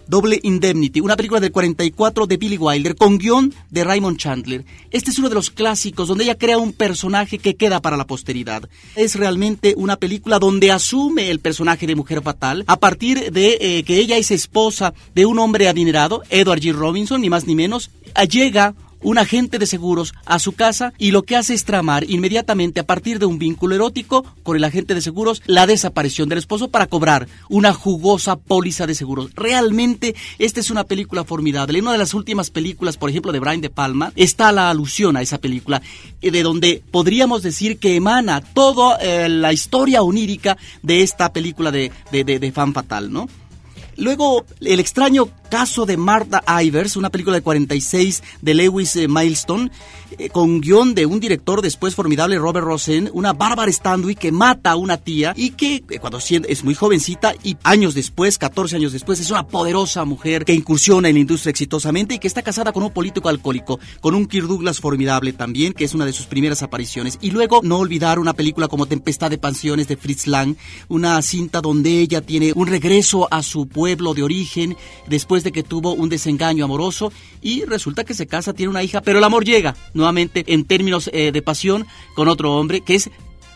Double 0.06 0.40
Indemnity, 0.42 1.00
una 1.00 1.16
película 1.16 1.40
del 1.40 1.52
44 1.52 2.26
de 2.26 2.36
Billy 2.36 2.58
Wilder 2.58 2.96
con 2.96 3.18
guion 3.18 3.54
de 3.70 3.84
Raymond 3.84 4.18
Chandler. 4.18 4.64
Este 4.90 5.10
es 5.10 5.18
uno 5.18 5.28
de 5.28 5.34
los 5.34 5.50
clásicos 5.50 6.08
donde 6.08 6.24
ella 6.24 6.38
crea 6.38 6.58
un 6.58 6.72
personaje 6.72 7.38
que 7.38 7.56
queda 7.56 7.80
para 7.80 7.96
la 7.96 8.06
posteridad. 8.06 8.68
Es 8.96 9.16
realmente 9.16 9.74
una 9.76 9.96
película 9.96 10.38
donde 10.38 10.72
asume 10.72 11.30
el 11.30 11.40
personaje 11.40 11.86
de 11.86 11.96
mujer 11.96 12.22
fatal 12.22 12.64
a 12.66 12.78
partir 12.78 13.32
de 13.32 13.58
eh, 13.60 13.82
que 13.84 13.98
ella 13.98 14.16
es 14.16 14.30
esposa 14.30 14.94
de 15.14 15.26
un 15.26 15.38
hombre 15.38 15.68
adinerado, 15.68 16.22
Edward 16.30 16.60
G. 16.60 16.72
Robinson, 16.72 17.20
ni 17.20 17.30
más 17.30 17.46
ni 17.46 17.54
menos. 17.54 17.90
Llega 18.30 18.74
un 19.02 19.18
agente 19.18 19.58
de 19.58 19.66
seguros 19.66 20.14
a 20.26 20.38
su 20.38 20.52
casa 20.52 20.92
y 20.98 21.10
lo 21.10 21.22
que 21.22 21.36
hace 21.36 21.54
es 21.54 21.64
tramar 21.64 22.08
inmediatamente 22.08 22.80
a 22.80 22.86
partir 22.86 23.18
de 23.18 23.26
un 23.26 23.38
vínculo 23.38 23.74
erótico 23.74 24.24
con 24.42 24.56
el 24.56 24.64
agente 24.64 24.94
de 24.94 25.00
seguros 25.00 25.42
la 25.46 25.66
desaparición 25.66 26.28
del 26.28 26.38
esposo 26.38 26.68
para 26.68 26.86
cobrar 26.86 27.28
una 27.48 27.72
jugosa 27.72 28.36
póliza 28.36 28.86
de 28.86 28.94
seguros. 28.94 29.30
Realmente 29.34 30.14
esta 30.38 30.60
es 30.60 30.70
una 30.70 30.84
película 30.84 31.24
formidable. 31.24 31.78
En 31.78 31.84
una 31.84 31.92
de 31.92 31.98
las 31.98 32.14
últimas 32.14 32.50
películas, 32.50 32.96
por 32.96 33.10
ejemplo, 33.10 33.32
de 33.32 33.40
Brian 33.40 33.60
De 33.60 33.70
Palma, 33.70 34.12
está 34.16 34.52
la 34.52 34.70
alusión 34.70 35.16
a 35.16 35.22
esa 35.22 35.38
película, 35.38 35.82
eh, 36.20 36.30
de 36.30 36.42
donde 36.42 36.82
podríamos 36.90 37.42
decir 37.42 37.78
que 37.78 37.96
emana 37.96 38.40
toda 38.40 38.96
eh, 38.96 39.28
la 39.28 39.52
historia 39.52 40.02
onírica 40.02 40.56
de 40.82 41.02
esta 41.02 41.32
película 41.32 41.70
de, 41.70 41.92
de, 42.10 42.24
de 42.24 42.52
fan 42.52 42.72
fatal, 42.72 43.12
¿no? 43.12 43.28
Luego, 43.96 44.44
el 44.60 44.80
extraño 44.80 45.28
caso 45.52 45.84
de 45.84 45.98
Martha 45.98 46.42
Ivers, 46.62 46.96
una 46.96 47.10
película 47.10 47.36
de 47.36 47.42
46 47.42 48.22
de 48.40 48.54
Lewis 48.54 48.96
eh, 48.96 49.06
Milestone, 49.06 49.70
eh, 50.18 50.30
con 50.30 50.62
guion 50.62 50.94
de 50.94 51.04
un 51.04 51.20
director 51.20 51.60
después 51.60 51.94
formidable, 51.94 52.38
Robert 52.38 52.64
Rosen, 52.64 53.10
una 53.12 53.34
Bárbara 53.34 53.70
Stanwyck 53.70 54.18
que 54.18 54.32
mata 54.32 54.70
a 54.70 54.76
una 54.76 54.96
tía 54.96 55.34
y 55.36 55.50
que 55.50 55.84
eh, 55.90 55.98
cuando 55.98 56.18
es 56.18 56.64
muy 56.64 56.74
jovencita 56.74 57.34
y 57.42 57.58
años 57.64 57.92
después, 57.92 58.38
14 58.38 58.76
años 58.76 58.92
después, 58.92 59.20
es 59.20 59.30
una 59.30 59.46
poderosa 59.46 60.06
mujer 60.06 60.46
que 60.46 60.54
incursiona 60.54 61.10
en 61.10 61.16
la 61.16 61.20
industria 61.20 61.50
exitosamente 61.50 62.14
y 62.14 62.18
que 62.18 62.28
está 62.28 62.40
casada 62.40 62.72
con 62.72 62.82
un 62.82 62.90
político 62.90 63.28
alcohólico, 63.28 63.78
con 64.00 64.14
un 64.14 64.24
Kirk 64.24 64.46
Douglas 64.46 64.80
formidable 64.80 65.34
también, 65.34 65.74
que 65.74 65.84
es 65.84 65.92
una 65.92 66.06
de 66.06 66.14
sus 66.14 66.24
primeras 66.24 66.62
apariciones. 66.62 67.18
Y 67.20 67.30
luego, 67.30 67.60
no 67.62 67.76
olvidar 67.76 68.18
una 68.18 68.32
película 68.32 68.68
como 68.68 68.86
Tempestad 68.86 69.28
de 69.28 69.36
Pensiones 69.36 69.86
de 69.86 69.98
Fritz 69.98 70.26
Lang, 70.26 70.56
una 70.88 71.20
cinta 71.20 71.60
donde 71.60 72.00
ella 72.00 72.22
tiene 72.22 72.52
un 72.54 72.68
regreso 72.68 73.28
a 73.30 73.42
su 73.42 73.68
pueblo 73.68 74.14
de 74.14 74.22
origen 74.22 74.78
después 75.08 75.41
de 75.44 75.52
que 75.52 75.62
tuvo 75.62 75.92
un 75.92 76.08
desengaño 76.08 76.64
amoroso 76.64 77.12
y 77.40 77.64
resulta 77.64 78.04
que 78.04 78.14
se 78.14 78.26
casa, 78.26 78.52
tiene 78.52 78.70
una 78.70 78.82
hija, 78.82 79.00
pero 79.00 79.18
el 79.18 79.24
amor 79.24 79.44
llega 79.44 79.74
nuevamente 79.94 80.44
en 80.46 80.64
términos 80.64 81.10
eh, 81.12 81.32
de 81.32 81.42
pasión 81.42 81.86
con 82.14 82.28
otro 82.28 82.54
hombre 82.54 82.80
que 82.80 82.94
es 82.94 83.10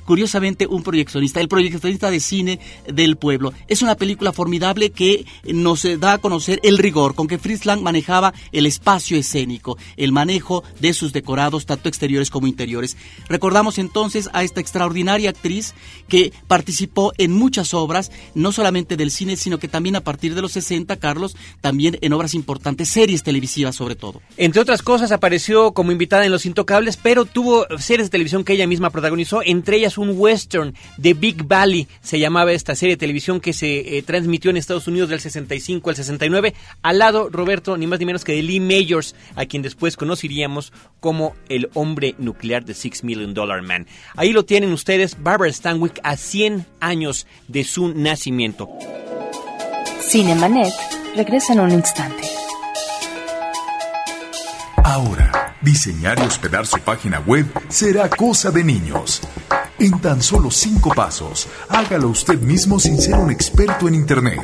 curiosamente 0.06 0.66
un 0.66 0.82
proyeccionista, 0.82 1.40
el 1.40 1.48
proyeccionista 1.48 2.10
de 2.10 2.20
cine 2.20 2.60
del 2.86 3.16
pueblo. 3.16 3.52
Es 3.68 3.82
una 3.82 3.96
película 3.96 4.32
formidable 4.32 4.90
que 4.90 5.26
nos 5.44 5.86
da 6.00 6.14
a 6.14 6.18
conocer 6.18 6.60
el 6.62 6.78
rigor 6.78 7.14
con 7.14 7.26
que 7.26 7.38
Fritz 7.38 7.66
manejaba 7.66 8.32
el 8.52 8.66
espacio 8.66 9.18
escénico, 9.18 9.76
el 9.96 10.12
manejo 10.12 10.62
de 10.80 10.92
sus 10.92 11.12
decorados, 11.12 11.66
tanto 11.66 11.88
exteriores 11.88 12.30
como 12.30 12.46
interiores. 12.46 12.96
Recordamos 13.28 13.78
entonces 13.78 14.30
a 14.32 14.44
esta 14.44 14.60
extraordinaria 14.60 15.30
actriz 15.30 15.74
que 16.08 16.32
participó 16.46 17.12
en 17.18 17.32
muchas 17.32 17.74
obras, 17.74 18.12
no 18.34 18.52
solamente 18.52 18.96
del 18.96 19.10
cine, 19.10 19.36
sino 19.36 19.58
que 19.58 19.68
también 19.68 19.96
a 19.96 20.02
partir 20.02 20.34
de 20.34 20.42
los 20.42 20.52
60, 20.52 20.96
Carlos, 20.96 21.36
también 21.60 21.98
en 22.00 22.12
obras 22.12 22.34
importantes, 22.34 22.88
series 22.88 23.22
televisivas 23.22 23.74
sobre 23.74 23.96
todo. 23.96 24.22
Entre 24.36 24.60
otras 24.62 24.82
cosas, 24.82 25.12
apareció 25.12 25.72
como 25.72 25.92
invitada 25.92 26.24
en 26.24 26.32
Los 26.32 26.46
Intocables, 26.46 26.96
pero 26.96 27.24
tuvo 27.24 27.66
series 27.78 28.08
de 28.08 28.10
televisión 28.12 28.44
que 28.44 28.52
ella 28.52 28.66
misma 28.66 28.90
protagonizó, 28.90 29.40
entre 29.44 29.78
ellas 29.78 29.95
un 29.98 30.14
western 30.16 30.74
de 30.96 31.14
Big 31.14 31.44
Valley, 31.44 31.88
se 32.02 32.18
llamaba 32.18 32.52
esta 32.52 32.74
serie 32.74 32.94
de 32.94 33.00
televisión 33.00 33.40
que 33.40 33.52
se 33.52 33.98
eh, 33.98 34.02
transmitió 34.02 34.50
en 34.50 34.56
Estados 34.56 34.88
Unidos 34.88 35.08
del 35.08 35.20
65 35.20 35.90
al 35.90 35.96
69, 35.96 36.54
al 36.82 36.98
lado, 36.98 37.28
Roberto, 37.30 37.76
ni 37.76 37.86
más 37.86 37.98
ni 37.98 38.06
menos 38.06 38.24
que 38.24 38.32
de 38.32 38.42
Lee 38.42 38.60
Majors, 38.60 39.14
a 39.34 39.46
quien 39.46 39.62
después 39.62 39.96
conoceríamos 39.96 40.72
como 41.00 41.34
el 41.48 41.70
hombre 41.74 42.14
nuclear 42.18 42.64
de 42.64 42.74
Six 42.74 43.04
Million 43.04 43.34
Dollar 43.34 43.62
Man. 43.62 43.86
Ahí 44.16 44.32
lo 44.32 44.44
tienen 44.44 44.72
ustedes, 44.72 45.22
Barbara 45.22 45.52
Stanwyck, 45.52 46.00
a 46.02 46.16
100 46.16 46.66
años 46.80 47.26
de 47.48 47.64
su 47.64 47.88
nacimiento. 47.94 48.68
Cinemanet 50.00 50.72
regresa 51.16 51.52
en 51.52 51.60
un 51.60 51.70
instante. 51.72 52.22
Ahora, 54.84 55.56
diseñar 55.62 56.18
y 56.20 56.22
hospedar 56.22 56.66
su 56.66 56.78
página 56.78 57.20
web 57.20 57.46
será 57.68 58.08
cosa 58.08 58.50
de 58.50 58.62
niños. 58.62 59.20
En 59.78 60.00
tan 60.00 60.22
solo 60.22 60.50
cinco 60.50 60.90
pasos, 60.94 61.46
hágalo 61.68 62.08
usted 62.08 62.40
mismo 62.40 62.80
sin 62.80 62.98
ser 62.98 63.16
un 63.16 63.30
experto 63.30 63.86
en 63.88 63.94
Internet. 63.94 64.40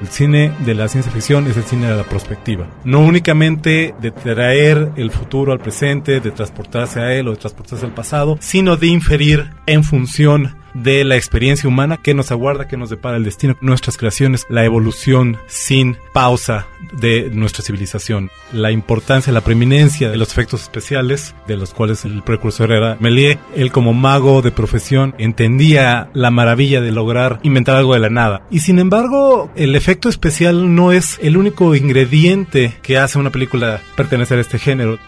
El 0.00 0.08
cine 0.08 0.52
de 0.64 0.74
la 0.74 0.88
ciencia 0.88 1.12
ficción 1.12 1.46
es 1.46 1.56
el 1.56 1.64
cine 1.64 1.88
de 1.88 1.96
la 1.96 2.04
perspectiva. 2.04 2.66
No 2.84 3.00
únicamente 3.00 3.94
de 4.00 4.10
traer 4.10 4.92
el 4.96 5.10
futuro 5.10 5.52
al 5.52 5.58
presente, 5.58 6.20
de 6.20 6.30
transportarse 6.30 7.00
a 7.00 7.12
él 7.14 7.28
o 7.28 7.32
de 7.32 7.36
transportarse 7.36 7.84
al 7.84 7.92
pasado, 7.92 8.38
sino 8.40 8.76
de 8.76 8.86
inferir 8.86 9.50
en 9.66 9.84
función 9.84 10.56
de 10.74 11.04
la 11.04 11.16
experiencia 11.16 11.68
humana 11.68 11.98
que 11.98 12.14
nos 12.14 12.30
aguarda, 12.30 12.68
que 12.68 12.76
nos 12.76 12.90
depara 12.90 13.16
el 13.16 13.24
destino, 13.24 13.56
nuestras 13.60 13.96
creaciones, 13.96 14.46
la 14.48 14.64
evolución 14.64 15.38
sin 15.46 15.96
pausa 16.12 16.66
de 16.92 17.30
nuestra 17.32 17.64
civilización, 17.64 18.30
la 18.52 18.70
importancia, 18.70 19.32
la 19.32 19.42
preeminencia 19.42 20.10
de 20.10 20.16
los 20.16 20.30
efectos 20.30 20.62
especiales, 20.62 21.34
de 21.46 21.56
los 21.56 21.74
cuales 21.74 22.04
el 22.04 22.22
precursor 22.22 22.72
era 22.72 22.96
Méliès. 23.00 23.38
Él 23.54 23.72
como 23.72 23.92
mago 23.92 24.42
de 24.42 24.50
profesión 24.50 25.14
entendía 25.18 26.10
la 26.14 26.30
maravilla 26.30 26.80
de 26.80 26.92
lograr 26.92 27.40
inventar 27.42 27.76
algo 27.76 27.94
de 27.94 28.00
la 28.00 28.10
nada. 28.10 28.42
Y 28.50 28.60
sin 28.60 28.78
embargo, 28.78 29.50
el 29.56 29.76
efecto 29.76 30.08
especial 30.08 30.74
no 30.74 30.92
es 30.92 31.18
el 31.22 31.36
único 31.36 31.74
ingrediente 31.74 32.76
que 32.82 32.98
hace 32.98 33.18
una 33.18 33.30
película 33.30 33.80
pertenecer 33.96 34.38
a 34.38 34.42
este 34.42 34.58
género 34.58 34.98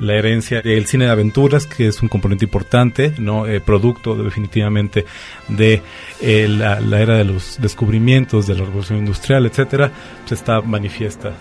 la 0.00 0.14
herencia 0.14 0.62
del 0.62 0.86
cine 0.86 1.04
de 1.04 1.10
aventuras, 1.10 1.66
que 1.66 1.86
es 1.86 2.02
un 2.02 2.08
componente 2.08 2.46
importante, 2.46 3.12
no 3.18 3.46
eh, 3.46 3.60
producto 3.60 4.16
definitivamente 4.16 5.04
de 5.48 5.82
eh, 6.20 6.48
la, 6.48 6.78
era 7.00 7.16
de 7.16 7.24
los 7.24 7.58
descubrimientos, 7.60 8.46
de 8.46 8.54
la 8.54 8.64
revolución 8.64 8.98
industrial, 8.98 9.46
etcétera, 9.46 9.92
se 10.24 10.34
está 10.34 10.60
manifiesta. 10.60 11.32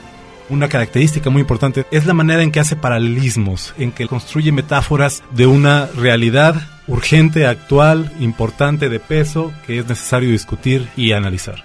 Una 0.50 0.68
característica 0.68 1.30
muy 1.30 1.42
importante 1.42 1.86
es 1.92 2.06
la 2.06 2.13
manera 2.13 2.42
en 2.42 2.51
que 2.51 2.60
hace 2.60 2.75
paralelismos, 2.75 3.74
en 3.78 3.92
que 3.92 4.08
construye 4.08 4.51
metáforas 4.51 5.24
de 5.32 5.46
una 5.46 5.86
realidad 5.96 6.56
urgente, 6.88 7.46
actual, 7.46 8.12
importante, 8.20 8.89
de 8.89 9.00
peso, 9.00 9.54
que 9.68 9.78
es 9.78 9.88
necesario 9.88 10.32
discutir 10.32 10.88
y 10.98 11.12
analizar. 11.12 11.63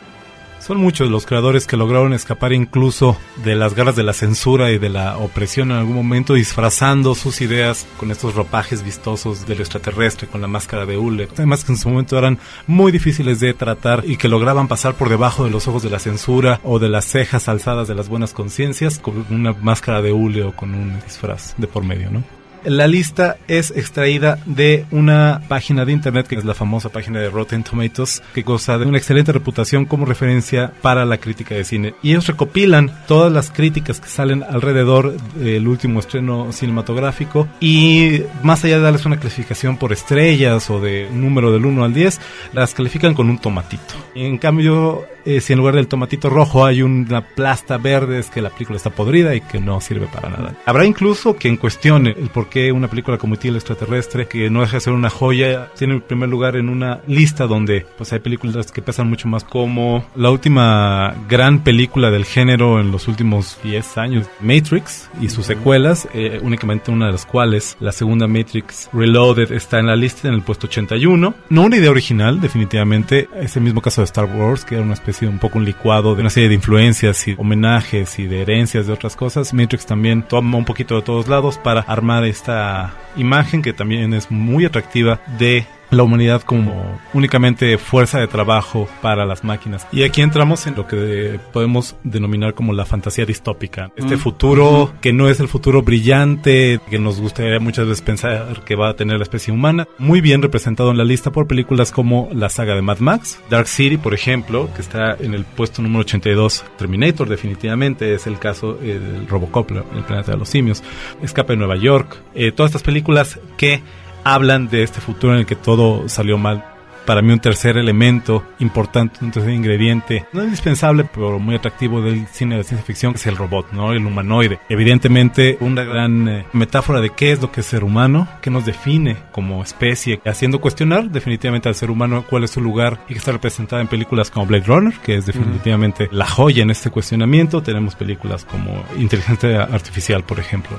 Son 0.64 0.78
muchos 0.78 1.10
los 1.10 1.26
creadores 1.26 1.66
que 1.66 1.76
lograron 1.76 2.14
escapar 2.14 2.54
incluso 2.54 3.18
de 3.44 3.54
las 3.54 3.74
garras 3.74 3.96
de 3.96 4.02
la 4.02 4.14
censura 4.14 4.70
y 4.70 4.78
de 4.78 4.88
la 4.88 5.18
opresión 5.18 5.70
en 5.70 5.76
algún 5.76 5.94
momento, 5.94 6.32
disfrazando 6.32 7.14
sus 7.14 7.42
ideas 7.42 7.86
con 7.98 8.10
estos 8.10 8.34
ropajes 8.34 8.82
vistosos 8.82 9.46
del 9.46 9.60
extraterrestre, 9.60 10.26
con 10.26 10.40
la 10.40 10.46
máscara 10.46 10.86
de 10.86 10.96
hule. 10.96 11.28
Además 11.34 11.64
que 11.64 11.72
en 11.72 11.76
su 11.76 11.90
momento 11.90 12.16
eran 12.16 12.38
muy 12.66 12.92
difíciles 12.92 13.40
de 13.40 13.52
tratar 13.52 14.04
y 14.06 14.16
que 14.16 14.28
lograban 14.28 14.66
pasar 14.66 14.94
por 14.94 15.10
debajo 15.10 15.44
de 15.44 15.50
los 15.50 15.68
ojos 15.68 15.82
de 15.82 15.90
la 15.90 15.98
censura 15.98 16.60
o 16.64 16.78
de 16.78 16.88
las 16.88 17.04
cejas 17.04 17.46
alzadas 17.46 17.86
de 17.86 17.94
las 17.94 18.08
buenas 18.08 18.32
conciencias 18.32 18.98
con 18.98 19.26
una 19.28 19.52
máscara 19.52 20.00
de 20.00 20.12
hule 20.12 20.44
o 20.44 20.56
con 20.56 20.74
un 20.74 20.98
disfraz 21.02 21.52
de 21.58 21.66
por 21.66 21.84
medio, 21.84 22.10
¿no? 22.10 22.24
La 22.64 22.86
lista 22.86 23.36
es 23.46 23.72
extraída 23.72 24.38
de 24.46 24.86
una 24.90 25.42
página 25.48 25.84
de 25.84 25.92
internet 25.92 26.26
que 26.26 26.36
es 26.36 26.46
la 26.46 26.54
famosa 26.54 26.88
página 26.88 27.20
de 27.20 27.28
Rotten 27.28 27.62
Tomatoes, 27.62 28.22
que 28.32 28.40
goza 28.40 28.78
de 28.78 28.86
una 28.86 28.96
excelente 28.96 29.32
reputación 29.32 29.84
como 29.84 30.06
referencia 30.06 30.72
para 30.80 31.04
la 31.04 31.18
crítica 31.18 31.54
de 31.54 31.64
cine. 31.64 31.94
Y 32.02 32.12
ellos 32.12 32.26
recopilan 32.26 32.90
todas 33.06 33.30
las 33.30 33.50
críticas 33.50 34.00
que 34.00 34.08
salen 34.08 34.42
alrededor 34.42 35.14
del 35.34 35.68
último 35.68 36.00
estreno 36.00 36.52
cinematográfico 36.52 37.46
y 37.60 38.22
más 38.42 38.64
allá 38.64 38.76
de 38.76 38.82
darles 38.82 39.04
una 39.04 39.20
clasificación 39.20 39.76
por 39.76 39.92
estrellas 39.92 40.70
o 40.70 40.80
de 40.80 41.10
número 41.12 41.52
del 41.52 41.66
1 41.66 41.84
al 41.84 41.92
10, 41.92 42.18
las 42.54 42.72
califican 42.72 43.12
con 43.12 43.28
un 43.28 43.38
tomatito. 43.38 43.94
En 44.14 44.38
cambio, 44.38 45.06
eh, 45.26 45.40
si 45.40 45.52
en 45.52 45.58
lugar 45.58 45.74
del 45.74 45.88
tomatito 45.88 46.28
rojo 46.28 46.64
hay 46.64 46.82
una 46.82 47.22
plasta 47.22 47.78
verde, 47.78 48.18
es 48.18 48.30
que 48.30 48.42
la 48.42 48.50
película 48.50 48.76
está 48.76 48.90
podrida 48.90 49.34
y 49.34 49.40
que 49.40 49.58
no 49.58 49.80
sirve 49.80 50.06
para 50.06 50.28
nada. 50.28 50.54
Habrá 50.66 50.84
incluso 50.84 51.34
quien 51.36 51.56
cuestione 51.56 52.10
el 52.10 52.28
por 52.28 52.48
qué 52.54 52.70
una 52.70 52.88
película 52.88 53.18
como 53.18 53.34
E.T. 53.34 53.48
el 53.48 53.56
extraterrestre, 53.56 54.28
que 54.28 54.48
no 54.48 54.60
deja 54.60 54.74
de 54.74 54.80
ser 54.80 54.92
una 54.92 55.10
joya, 55.10 55.70
tiene 55.76 55.94
el 55.94 56.02
primer 56.02 56.28
lugar 56.28 56.56
en 56.56 56.68
una 56.68 57.00
lista 57.08 57.46
donde 57.46 57.86
pues 57.96 58.12
hay 58.12 58.20
películas 58.20 58.70
que 58.70 58.82
pesan 58.82 59.08
mucho 59.08 59.26
más 59.26 59.42
como 59.42 60.04
la 60.14 60.30
última 60.30 61.14
gran 61.28 61.64
película 61.64 62.10
del 62.10 62.24
género 62.24 62.80
en 62.80 62.92
los 62.92 63.08
últimos 63.08 63.58
10 63.64 63.98
años, 63.98 64.26
Matrix 64.40 65.10
y 65.20 65.30
sus 65.30 65.46
secuelas, 65.46 66.06
eh, 66.14 66.38
únicamente 66.42 66.90
una 66.90 67.06
de 67.06 67.12
las 67.12 67.26
cuales, 67.26 67.76
la 67.80 67.92
segunda 67.92 68.26
Matrix 68.26 68.88
Reloaded, 68.92 69.50
está 69.50 69.78
en 69.78 69.86
la 69.86 69.96
lista 69.96 70.28
en 70.28 70.34
el 70.34 70.42
puesto 70.42 70.66
81. 70.66 71.34
No 71.48 71.62
una 71.62 71.76
idea 71.76 71.90
original, 71.90 72.40
definitivamente, 72.40 73.28
es 73.34 73.56
el 73.56 73.62
mismo 73.62 73.80
caso 73.80 74.00
de 74.00 74.06
Star 74.06 74.26
Wars, 74.26 74.64
que 74.64 74.76
era 74.76 74.84
una 74.84 74.94
especie 74.94 75.14
sido 75.14 75.30
un 75.30 75.38
poco 75.38 75.58
un 75.58 75.64
licuado 75.64 76.14
de 76.14 76.20
una 76.22 76.30
serie 76.30 76.48
de 76.48 76.56
influencias 76.56 77.28
y 77.28 77.34
homenajes 77.38 78.18
y 78.18 78.26
de 78.26 78.42
herencias 78.42 78.86
de 78.86 78.92
otras 78.92 79.16
cosas. 79.16 79.54
Matrix 79.54 79.86
también 79.86 80.22
toma 80.22 80.58
un 80.58 80.64
poquito 80.64 80.96
de 80.96 81.02
todos 81.02 81.28
lados 81.28 81.56
para 81.56 81.82
armar 81.82 82.24
esta 82.44 82.92
imagen 83.16 83.62
que 83.62 83.72
también 83.72 84.12
es 84.12 84.30
muy 84.30 84.66
atractiva 84.66 85.18
de 85.38 85.66
la 85.96 86.02
humanidad 86.02 86.42
como 86.42 87.00
únicamente 87.12 87.78
fuerza 87.78 88.18
de 88.18 88.26
trabajo 88.26 88.88
para 89.02 89.24
las 89.24 89.44
máquinas. 89.44 89.86
Y 89.92 90.02
aquí 90.02 90.22
entramos 90.22 90.66
en 90.66 90.74
lo 90.74 90.86
que 90.86 91.38
podemos 91.52 91.96
denominar 92.02 92.54
como 92.54 92.72
la 92.72 92.84
fantasía 92.84 93.26
distópica. 93.26 93.90
Este 93.96 94.16
mm. 94.16 94.18
futuro 94.18 94.92
que 95.00 95.12
no 95.12 95.28
es 95.28 95.40
el 95.40 95.48
futuro 95.48 95.82
brillante 95.82 96.80
que 96.88 96.98
nos 96.98 97.20
gustaría 97.20 97.58
muchas 97.60 97.86
veces 97.86 98.02
pensar 98.02 98.62
que 98.64 98.74
va 98.76 98.90
a 98.90 98.96
tener 98.96 99.18
la 99.18 99.22
especie 99.22 99.52
humana, 99.52 99.86
muy 99.98 100.20
bien 100.20 100.42
representado 100.42 100.90
en 100.90 100.98
la 100.98 101.04
lista 101.04 101.30
por 101.30 101.46
películas 101.46 101.92
como 101.92 102.28
la 102.32 102.48
saga 102.48 102.74
de 102.74 102.82
Mad 102.82 102.98
Max, 102.98 103.40
Dark 103.50 103.68
City, 103.68 103.96
por 103.96 104.14
ejemplo, 104.14 104.68
que 104.74 104.82
está 104.82 105.16
en 105.18 105.34
el 105.34 105.44
puesto 105.44 105.82
número 105.82 106.00
82, 106.00 106.64
Terminator 106.78 107.28
definitivamente 107.28 108.14
es 108.14 108.26
el 108.26 108.38
caso 108.38 108.74
del 108.74 109.26
Robocop, 109.28 109.70
el 109.70 110.04
planeta 110.06 110.32
de 110.32 110.38
los 110.38 110.48
simios, 110.48 110.82
Escape 111.22 111.52
de 111.52 111.56
Nueva 111.58 111.76
York, 111.76 112.16
eh, 112.34 112.52
todas 112.52 112.70
estas 112.70 112.82
películas 112.82 113.38
que 113.56 113.82
hablan 114.24 114.68
de 114.68 114.82
este 114.82 115.00
futuro 115.00 115.34
en 115.34 115.40
el 115.40 115.46
que 115.46 115.56
todo 115.56 116.08
salió 116.08 116.38
mal. 116.38 116.64
Para 117.04 117.20
mí 117.20 117.34
un 117.34 117.38
tercer 117.38 117.76
elemento 117.76 118.42
importante, 118.60 119.22
un 119.22 119.30
tercer 119.30 119.52
ingrediente, 119.52 120.24
no 120.32 120.42
indispensable, 120.42 121.04
pero 121.04 121.38
muy 121.38 121.54
atractivo 121.54 122.00
del 122.00 122.26
cine 122.28 122.56
de 122.56 122.64
ciencia 122.64 122.86
ficción, 122.86 123.14
es 123.14 123.26
el 123.26 123.36
robot, 123.36 123.72
¿no? 123.72 123.92
El 123.92 124.06
humanoide. 124.06 124.58
Evidentemente, 124.70 125.58
una 125.60 125.84
gran 125.84 126.28
eh, 126.28 126.46
metáfora 126.54 127.02
de 127.02 127.10
qué 127.10 127.32
es 127.32 127.42
lo 127.42 127.52
que 127.52 127.60
es 127.60 127.66
ser 127.66 127.84
humano, 127.84 128.26
qué 128.40 128.48
nos 128.48 128.64
define 128.64 129.18
como 129.32 129.62
especie, 129.62 130.22
haciendo 130.24 130.62
cuestionar 130.62 131.10
definitivamente 131.10 131.68
al 131.68 131.74
ser 131.74 131.90
humano 131.90 132.24
cuál 132.28 132.44
es 132.44 132.52
su 132.52 132.62
lugar 132.62 132.98
y 133.06 133.12
que 133.12 133.18
está 133.18 133.32
representada 133.32 133.82
en 133.82 133.88
películas 133.88 134.30
como 134.30 134.46
Blade 134.46 134.64
Runner, 134.64 134.94
que 135.00 135.16
es 135.16 135.26
definitivamente 135.26 136.08
la 136.10 136.26
joya 136.26 136.62
en 136.62 136.70
este 136.70 136.88
cuestionamiento. 136.88 137.62
Tenemos 137.62 137.96
películas 137.96 138.46
como 138.46 138.82
Inteligencia 138.96 139.64
Artificial, 139.64 140.24
por 140.24 140.40
ejemplo 140.40 140.78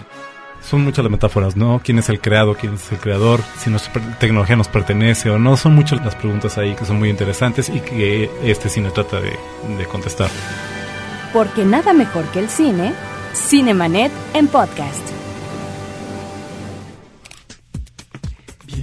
son 0.66 0.84
muchas 0.84 1.04
las 1.04 1.12
metáforas, 1.12 1.56
¿no? 1.56 1.80
¿Quién 1.84 2.00
es 2.00 2.10
el 2.10 2.20
creado? 2.20 2.56
¿Quién 2.56 2.74
es 2.74 2.92
el 2.92 2.98
creador? 2.98 3.42
Si 3.60 3.70
nuestra 3.70 4.18
tecnología 4.20 4.56
nos 4.56 4.68
pertenece 4.68 5.30
o 5.30 5.38
no. 5.38 5.58
Son 5.58 5.76
muchas 5.76 6.04
las 6.04 6.16
preguntas 6.16 6.58
ahí 6.58 6.76
que 6.76 6.86
son 6.86 6.98
muy 6.98 7.10
interesantes 7.10 7.70
y 7.70 7.80
que 7.80 8.30
este 8.44 8.70
cine 8.70 8.90
trata 8.90 9.20
de, 9.22 9.38
contestar. 9.86 10.30
Porque 11.34 11.66
nada 11.66 11.94
mejor 11.94 12.26
que 12.32 12.40
el 12.40 12.50
cine, 12.50 12.94
Cinemanet 13.34 14.12
en 14.34 14.48
podcast. 14.48 15.25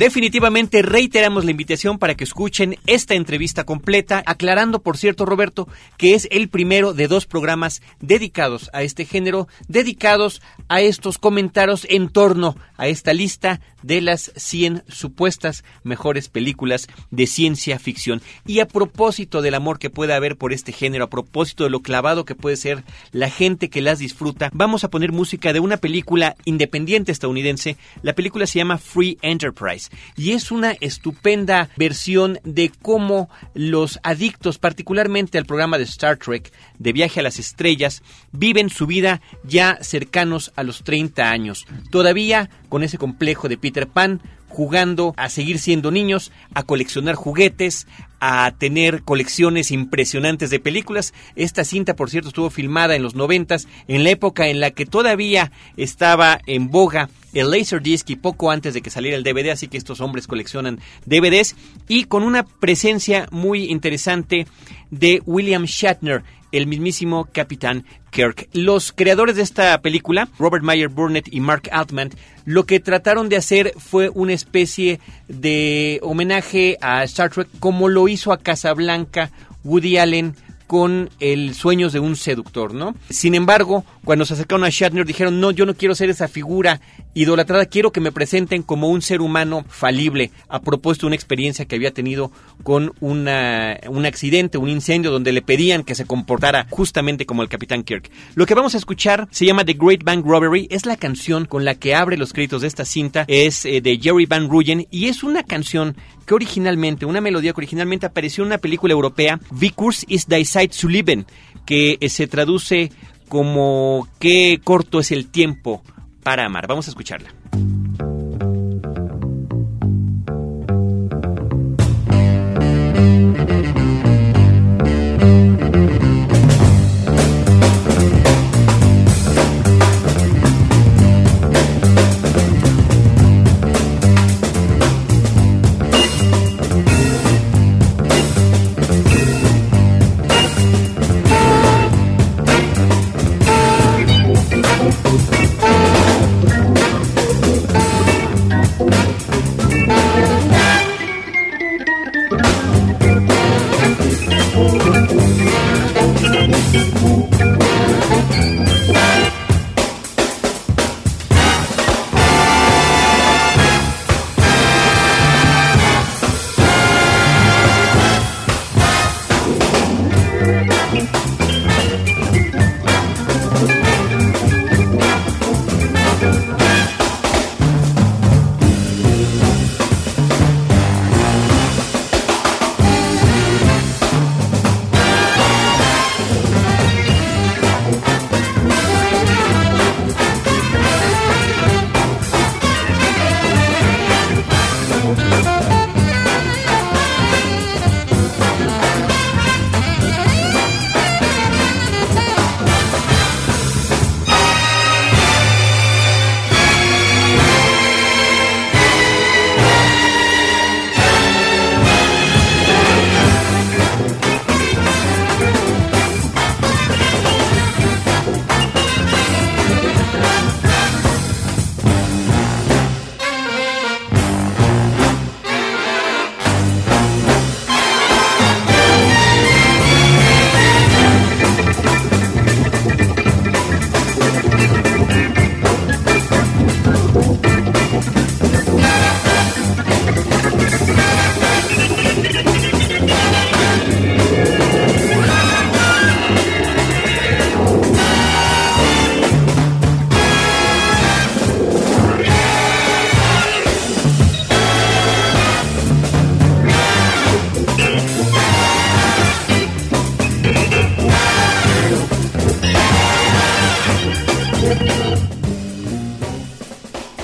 Definitivamente 0.02 0.82
reiteramos 0.82 1.44
la 1.44 1.52
invitación 1.52 1.96
para 1.96 2.16
que 2.16 2.24
escuchen 2.24 2.76
esta 2.88 3.14
entrevista 3.14 3.62
completa, 3.62 4.20
aclarando, 4.26 4.82
por 4.82 4.96
cierto, 4.96 5.24
Roberto, 5.24 5.68
que 5.96 6.16
es 6.16 6.26
el 6.32 6.48
primero 6.48 6.92
de 6.92 7.06
dos 7.06 7.26
programas 7.26 7.82
dedicados 8.00 8.68
a 8.72 8.82
este 8.82 9.04
género, 9.04 9.46
dedicados 9.68 10.42
a 10.66 10.80
estos 10.80 11.18
comentarios 11.18 11.86
en 11.88 12.08
torno 12.08 12.56
a 12.76 12.88
esta 12.88 13.12
lista 13.12 13.60
de 13.84 14.00
las 14.00 14.32
100 14.34 14.82
supuestas 14.88 15.62
mejores 15.84 16.28
películas 16.28 16.88
de 17.12 17.28
ciencia 17.28 17.78
ficción. 17.78 18.22
Y 18.44 18.58
a 18.58 18.66
propósito 18.66 19.40
del 19.40 19.54
amor 19.54 19.78
que 19.78 19.90
puede 19.90 20.14
haber 20.14 20.36
por 20.36 20.52
este 20.52 20.72
género, 20.72 21.04
a 21.04 21.10
propósito 21.10 21.62
de 21.62 21.70
lo 21.70 21.80
clavado 21.80 22.24
que 22.24 22.34
puede 22.34 22.56
ser 22.56 22.82
la 23.12 23.30
gente 23.30 23.70
que 23.70 23.82
las 23.82 24.00
disfruta, 24.00 24.50
vamos 24.52 24.82
a 24.82 24.90
poner 24.90 25.12
música 25.12 25.52
de 25.52 25.60
una 25.60 25.76
película 25.76 26.34
independiente 26.44 27.12
estadounidense. 27.12 27.76
La 28.02 28.14
película 28.14 28.48
se 28.48 28.58
llama 28.58 28.78
Free 28.78 29.16
Enterprise 29.22 29.91
y 30.16 30.32
es 30.32 30.50
una 30.50 30.72
estupenda 30.80 31.68
versión 31.76 32.38
de 32.44 32.70
cómo 32.82 33.28
los 33.54 33.98
adictos, 34.02 34.58
particularmente 34.58 35.38
al 35.38 35.46
programa 35.46 35.78
de 35.78 35.84
Star 35.84 36.16
Trek, 36.16 36.52
de 36.78 36.92
Viaje 36.92 37.20
a 37.20 37.22
las 37.22 37.38
Estrellas, 37.38 38.02
viven 38.32 38.70
su 38.70 38.86
vida 38.86 39.20
ya 39.44 39.78
cercanos 39.82 40.52
a 40.56 40.62
los 40.62 40.82
30 40.84 41.30
años. 41.30 41.66
Todavía 41.90 42.50
con 42.68 42.82
ese 42.82 42.98
complejo 42.98 43.48
de 43.48 43.58
Peter 43.58 43.88
Pan, 43.88 44.22
jugando 44.52 45.14
a 45.16 45.30
seguir 45.30 45.58
siendo 45.58 45.90
niños, 45.90 46.30
a 46.54 46.62
coleccionar 46.62 47.14
juguetes, 47.14 47.86
a 48.20 48.52
tener 48.56 49.02
colecciones 49.02 49.70
impresionantes 49.70 50.50
de 50.50 50.60
películas. 50.60 51.14
Esta 51.34 51.64
cinta, 51.64 51.96
por 51.96 52.10
cierto, 52.10 52.28
estuvo 52.28 52.50
filmada 52.50 52.94
en 52.94 53.02
los 53.02 53.14
noventas, 53.14 53.66
en 53.88 54.04
la 54.04 54.10
época 54.10 54.48
en 54.48 54.60
la 54.60 54.70
que 54.70 54.86
todavía 54.86 55.50
estaba 55.76 56.38
en 56.46 56.70
boga 56.70 57.08
el 57.32 57.50
Laserdisc 57.50 58.10
y 58.10 58.16
poco 58.16 58.50
antes 58.50 58.74
de 58.74 58.82
que 58.82 58.90
saliera 58.90 59.16
el 59.16 59.24
DVD, 59.24 59.50
así 59.50 59.68
que 59.68 59.78
estos 59.78 60.02
hombres 60.02 60.26
coleccionan 60.26 60.80
DVDs 61.06 61.56
y 61.88 62.04
con 62.04 62.22
una 62.22 62.44
presencia 62.44 63.26
muy 63.30 63.70
interesante 63.70 64.46
de 64.90 65.22
William 65.24 65.64
Shatner, 65.64 66.22
el 66.52 66.66
mismísimo 66.66 67.28
Capitán 67.32 67.84
Kirk. 68.10 68.48
Los 68.52 68.92
creadores 68.92 69.36
de 69.36 69.42
esta 69.42 69.80
película, 69.80 70.28
Robert 70.38 70.62
Meyer 70.62 70.88
Burnett 70.88 71.32
y 71.32 71.40
Mark 71.40 71.68
Altman, 71.72 72.10
lo 72.44 72.64
que 72.64 72.80
trataron 72.80 73.28
de 73.28 73.36
hacer 73.36 73.72
fue 73.78 74.10
una 74.10 74.34
especie 74.34 75.00
de 75.28 75.98
homenaje 76.02 76.76
a 76.80 77.02
Star 77.04 77.30
Trek 77.30 77.48
como 77.58 77.88
lo 77.88 78.08
hizo 78.08 78.32
a 78.32 78.38
Casablanca 78.38 79.30
Woody 79.64 79.96
Allen 79.96 80.36
con 80.72 81.10
el 81.20 81.54
Sueños 81.54 81.92
de 81.92 82.00
un 82.00 82.16
seductor, 82.16 82.72
¿no? 82.72 82.94
Sin 83.10 83.34
embargo, 83.34 83.84
cuando 84.04 84.24
se 84.24 84.32
acercaron 84.32 84.64
a 84.64 84.70
Shatner 84.70 85.04
dijeron, 85.04 85.38
no, 85.38 85.50
yo 85.50 85.66
no 85.66 85.74
quiero 85.74 85.94
ser 85.94 86.08
esa 86.08 86.28
figura 86.28 86.80
idolatrada, 87.14 87.66
quiero 87.66 87.92
que 87.92 88.00
me 88.00 88.12
presenten 88.12 88.62
como 88.62 88.88
un 88.88 89.02
ser 89.02 89.20
humano 89.20 89.64
falible, 89.68 90.30
a 90.48 90.60
propósito 90.60 91.06
de 91.06 91.08
una 91.08 91.16
experiencia 91.16 91.64
que 91.64 91.76
había 91.76 91.92
tenido 91.92 92.30
con 92.62 92.92
un 93.00 93.28
accidente, 93.28 94.58
un 94.58 94.68
incendio, 94.68 95.10
donde 95.10 95.32
le 95.32 95.42
pedían 95.42 95.84
que 95.84 95.94
se 95.94 96.06
comportara 96.06 96.66
justamente 96.70 97.26
como 97.26 97.42
el 97.42 97.48
Capitán 97.48 97.82
Kirk. 97.82 98.10
Lo 98.34 98.46
que 98.46 98.54
vamos 98.54 98.74
a 98.74 98.78
escuchar 98.78 99.28
se 99.30 99.46
llama 99.46 99.64
The 99.64 99.74
Great 99.74 100.04
Bank 100.04 100.24
Robbery, 100.24 100.68
es 100.70 100.86
la 100.86 100.96
canción 100.96 101.44
con 101.44 101.64
la 101.64 101.74
que 101.74 101.94
abre 101.94 102.16
los 102.16 102.32
créditos 102.32 102.62
de 102.62 102.68
esta 102.68 102.84
cinta, 102.84 103.24
es 103.28 103.64
eh, 103.66 103.80
de 103.80 103.98
Jerry 103.98 104.26
Van 104.26 104.48
Ruyen, 104.48 104.86
y 104.90 105.08
es 105.08 105.22
una 105.22 105.42
canción 105.42 105.96
que 106.26 106.34
originalmente, 106.34 107.04
una 107.04 107.20
melodía 107.20 107.52
que 107.52 107.60
originalmente 107.60 108.06
apareció 108.06 108.42
en 108.44 108.48
una 108.48 108.58
película 108.58 108.92
europea, 108.92 109.40
Vicus 109.50 110.04
is 110.08 110.26
die 110.26 110.44
Zeit 110.44 110.72
zu 110.72 110.88
lieben, 110.88 111.26
que 111.66 111.98
eh, 112.00 112.08
se 112.08 112.26
traduce 112.26 112.90
como 113.28 114.08
qué 114.18 114.60
corto 114.62 115.00
es 115.00 115.10
el 115.10 115.28
tiempo 115.28 115.82
para 116.22 116.44
amar. 116.44 116.66
Vamos 116.66 116.86
a 116.88 116.90
escucharla. 116.90 117.41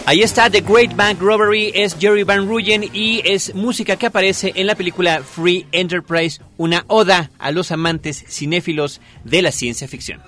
Ahí 0.08 0.22
está 0.22 0.48
The 0.48 0.62
Great 0.62 0.96
Bank 0.96 1.20
Robbery, 1.20 1.70
es 1.74 1.94
Jerry 2.00 2.22
Van 2.22 2.48
Ruyen 2.48 2.82
y 2.94 3.20
es 3.26 3.54
música 3.54 3.96
que 3.96 4.06
aparece 4.06 4.54
en 4.54 4.66
la 4.66 4.74
película 4.74 5.20
Free 5.22 5.66
Enterprise, 5.70 6.40
una 6.56 6.86
oda 6.86 7.28
a 7.38 7.50
los 7.50 7.72
amantes 7.72 8.24
cinéfilos 8.26 9.02
de 9.24 9.42
la 9.42 9.52
ciencia 9.52 9.86
ficción. 9.86 10.22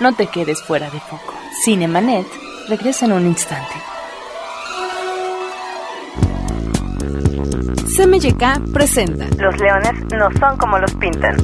No 0.00 0.14
te 0.14 0.26
quedes 0.28 0.62
fuera 0.62 0.88
de 0.88 0.98
foco. 1.00 1.34
Cinemanet 1.62 2.26
regresa 2.66 3.04
en 3.04 3.12
un 3.12 3.26
instante. 3.26 3.74
CMYK 7.94 8.72
presenta 8.72 9.28
Los 9.36 9.60
leones 9.60 9.92
no 10.16 10.30
son 10.40 10.56
como 10.56 10.78
los 10.78 10.94
pintan. 10.94 11.36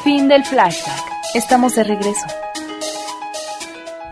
Fin 0.03 0.27
del 0.27 0.45
flashback. 0.45 1.03
Estamos 1.33 1.75
de 1.75 1.83
regreso. 1.83 2.27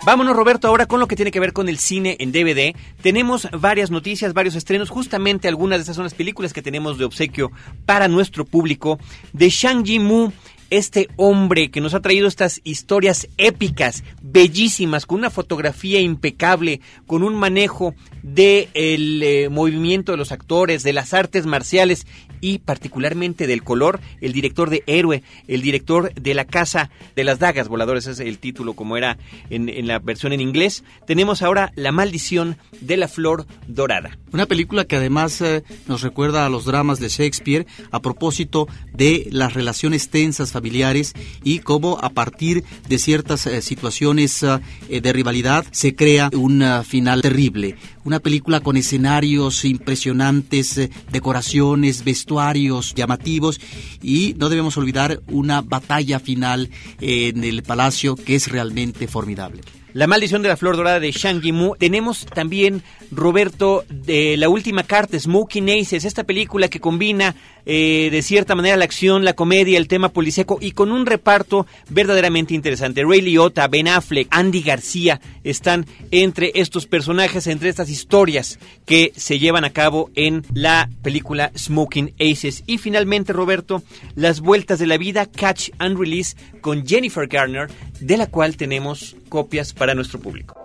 Vámonos, 0.05 0.35
Roberto, 0.35 0.67
ahora 0.67 0.85
con 0.85 0.99
lo 0.99 1.07
que 1.07 1.15
tiene 1.15 1.31
que 1.31 1.39
ver 1.39 1.53
con 1.53 1.69
el 1.69 1.77
cine 1.77 2.17
en 2.19 2.33
DVD. 2.33 2.75
Tenemos 3.01 3.47
varias 3.57 3.89
noticias, 3.89 4.33
varios 4.33 4.55
estrenos. 4.55 4.89
Justamente 4.89 5.47
algunas 5.47 5.79
de 5.79 5.83
esas 5.83 5.95
son 5.95 6.03
las 6.03 6.13
películas 6.13 6.51
que 6.51 6.61
tenemos 6.61 6.97
de 6.97 7.05
obsequio 7.05 7.53
para 7.85 8.09
nuestro 8.09 8.43
público. 8.43 8.99
De 9.31 9.49
Shang 9.49 9.85
Ji-Mu, 9.85 10.31
este 10.77 11.07
hombre 11.17 11.69
que 11.69 11.81
nos 11.81 11.93
ha 11.93 12.01
traído 12.01 12.27
estas 12.27 12.59
historias 12.63 13.27
épicas, 13.37 14.03
bellísimas, 14.33 15.05
con 15.05 15.19
una 15.19 15.29
fotografía 15.29 16.01
impecable, 16.01 16.81
con 17.05 17.23
un 17.23 17.35
manejo 17.35 17.93
del 18.23 19.19
de 19.19 19.49
movimiento 19.51 20.11
de 20.11 20.17
los 20.17 20.31
actores, 20.31 20.83
de 20.83 20.93
las 20.93 21.13
artes 21.13 21.45
marciales 21.45 22.07
y 22.41 22.59
particularmente 22.59 23.47
del 23.47 23.63
color, 23.63 24.01
el 24.19 24.33
director 24.33 24.69
de 24.69 24.83
Héroe, 24.85 25.23
el 25.47 25.61
director 25.61 26.13
de 26.13 26.33
La 26.33 26.45
Casa 26.45 26.89
de 27.15 27.23
las 27.23 27.39
Dagas 27.39 27.69
Voladores, 27.69 28.07
es 28.07 28.19
el 28.19 28.39
título 28.39 28.73
como 28.73 28.97
era 28.97 29.17
en, 29.49 29.69
en 29.69 29.87
la 29.87 29.99
versión 29.99 30.33
en 30.33 30.41
inglés. 30.41 30.83
Tenemos 31.05 31.41
ahora 31.41 31.71
La 31.75 31.91
Maldición 31.91 32.57
de 32.81 32.97
la 32.97 33.07
Flor 33.07 33.45
Dorada. 33.67 34.17
Una 34.33 34.45
película 34.45 34.85
que 34.85 34.97
además 34.97 35.39
eh, 35.41 35.63
nos 35.87 36.01
recuerda 36.01 36.45
a 36.45 36.49
los 36.49 36.65
dramas 36.65 36.99
de 36.99 37.07
Shakespeare 37.09 37.67
a 37.91 38.01
propósito 38.01 38.67
de 38.93 39.27
las 39.31 39.53
relaciones 39.53 40.09
tensas 40.09 40.51
familiares 40.51 41.13
y 41.43 41.59
cómo 41.59 41.99
a 42.01 42.09
partir 42.09 42.63
de 42.89 42.97
ciertas 42.97 43.45
eh, 43.45 43.61
situaciones 43.61 44.22
eh, 44.23 45.01
de 45.01 45.13
rivalidad 45.13 45.65
se 45.71 45.95
crea 45.95 46.29
un 46.33 46.63
final 46.85 47.21
terrible. 47.21 47.75
Una 48.05 48.19
película 48.19 48.61
con 48.61 48.77
escenarios 48.77 49.65
impresionantes, 49.65 50.77
eh, 50.77 50.89
decoraciones, 51.11 52.03
vestuarios 52.03 52.93
llamativos 52.95 53.59
y 54.01 54.35
no 54.37 54.49
debemos 54.49 54.77
olvidar 54.77 55.21
una 55.27 55.61
batalla 55.61 56.19
final 56.19 56.69
en 57.01 57.43
el 57.43 57.63
palacio 57.63 58.15
que 58.15 58.35
es 58.35 58.47
realmente 58.47 59.07
formidable. 59.07 59.61
La 59.93 60.07
maldición 60.07 60.41
de 60.41 60.49
la 60.49 60.57
flor 60.57 60.75
dorada 60.75 60.99
de 60.99 61.11
Shang 61.11 61.41
Yimou. 61.41 61.75
Tenemos 61.77 62.25
también, 62.25 62.81
Roberto, 63.11 63.85
de 63.89 64.37
La 64.37 64.49
última 64.49 64.83
carta, 64.83 65.19
Smoking 65.19 65.69
Aces, 65.69 66.05
esta 66.05 66.23
película 66.23 66.67
que 66.67 66.79
combina 66.79 67.35
eh, 67.65 68.09
de 68.11 68.21
cierta 68.21 68.55
manera 68.55 68.75
la 68.75 68.83
acción, 68.83 69.23
la 69.23 69.33
comedia, 69.33 69.77
el 69.77 69.87
tema 69.87 70.09
policíaco 70.09 70.57
y 70.59 70.71
con 70.71 70.91
un 70.91 71.05
reparto 71.05 71.65
verdaderamente 71.89 72.53
interesante. 72.53 73.03
Ray 73.03 73.21
Liotta, 73.21 73.67
Ben 73.67 73.87
Affleck, 73.87 74.27
Andy 74.31 74.61
García 74.61 75.21
están 75.43 75.85
entre 76.11 76.51
estos 76.55 76.87
personajes, 76.87 77.47
entre 77.47 77.69
estas 77.69 77.89
historias 77.89 78.59
que 78.85 79.13
se 79.15 79.39
llevan 79.39 79.63
a 79.63 79.71
cabo 79.71 80.09
en 80.15 80.45
la 80.53 80.89
película 81.01 81.51
Smoking 81.57 82.13
Aces. 82.19 82.63
Y 82.67 82.77
finalmente, 82.77 83.33
Roberto, 83.33 83.83
Las 84.15 84.41
vueltas 84.41 84.79
de 84.79 84.87
la 84.87 84.97
vida, 84.97 85.25
Catch 85.25 85.69
and 85.79 85.97
Release 85.97 86.35
con 86.61 86.85
Jennifer 86.85 87.27
Garner, 87.27 87.69
de 87.99 88.17
la 88.17 88.27
cual 88.27 88.57
tenemos 88.57 89.15
copias 89.29 89.73
para 89.73 89.95
nuestro 89.95 90.19
público. 90.19 90.61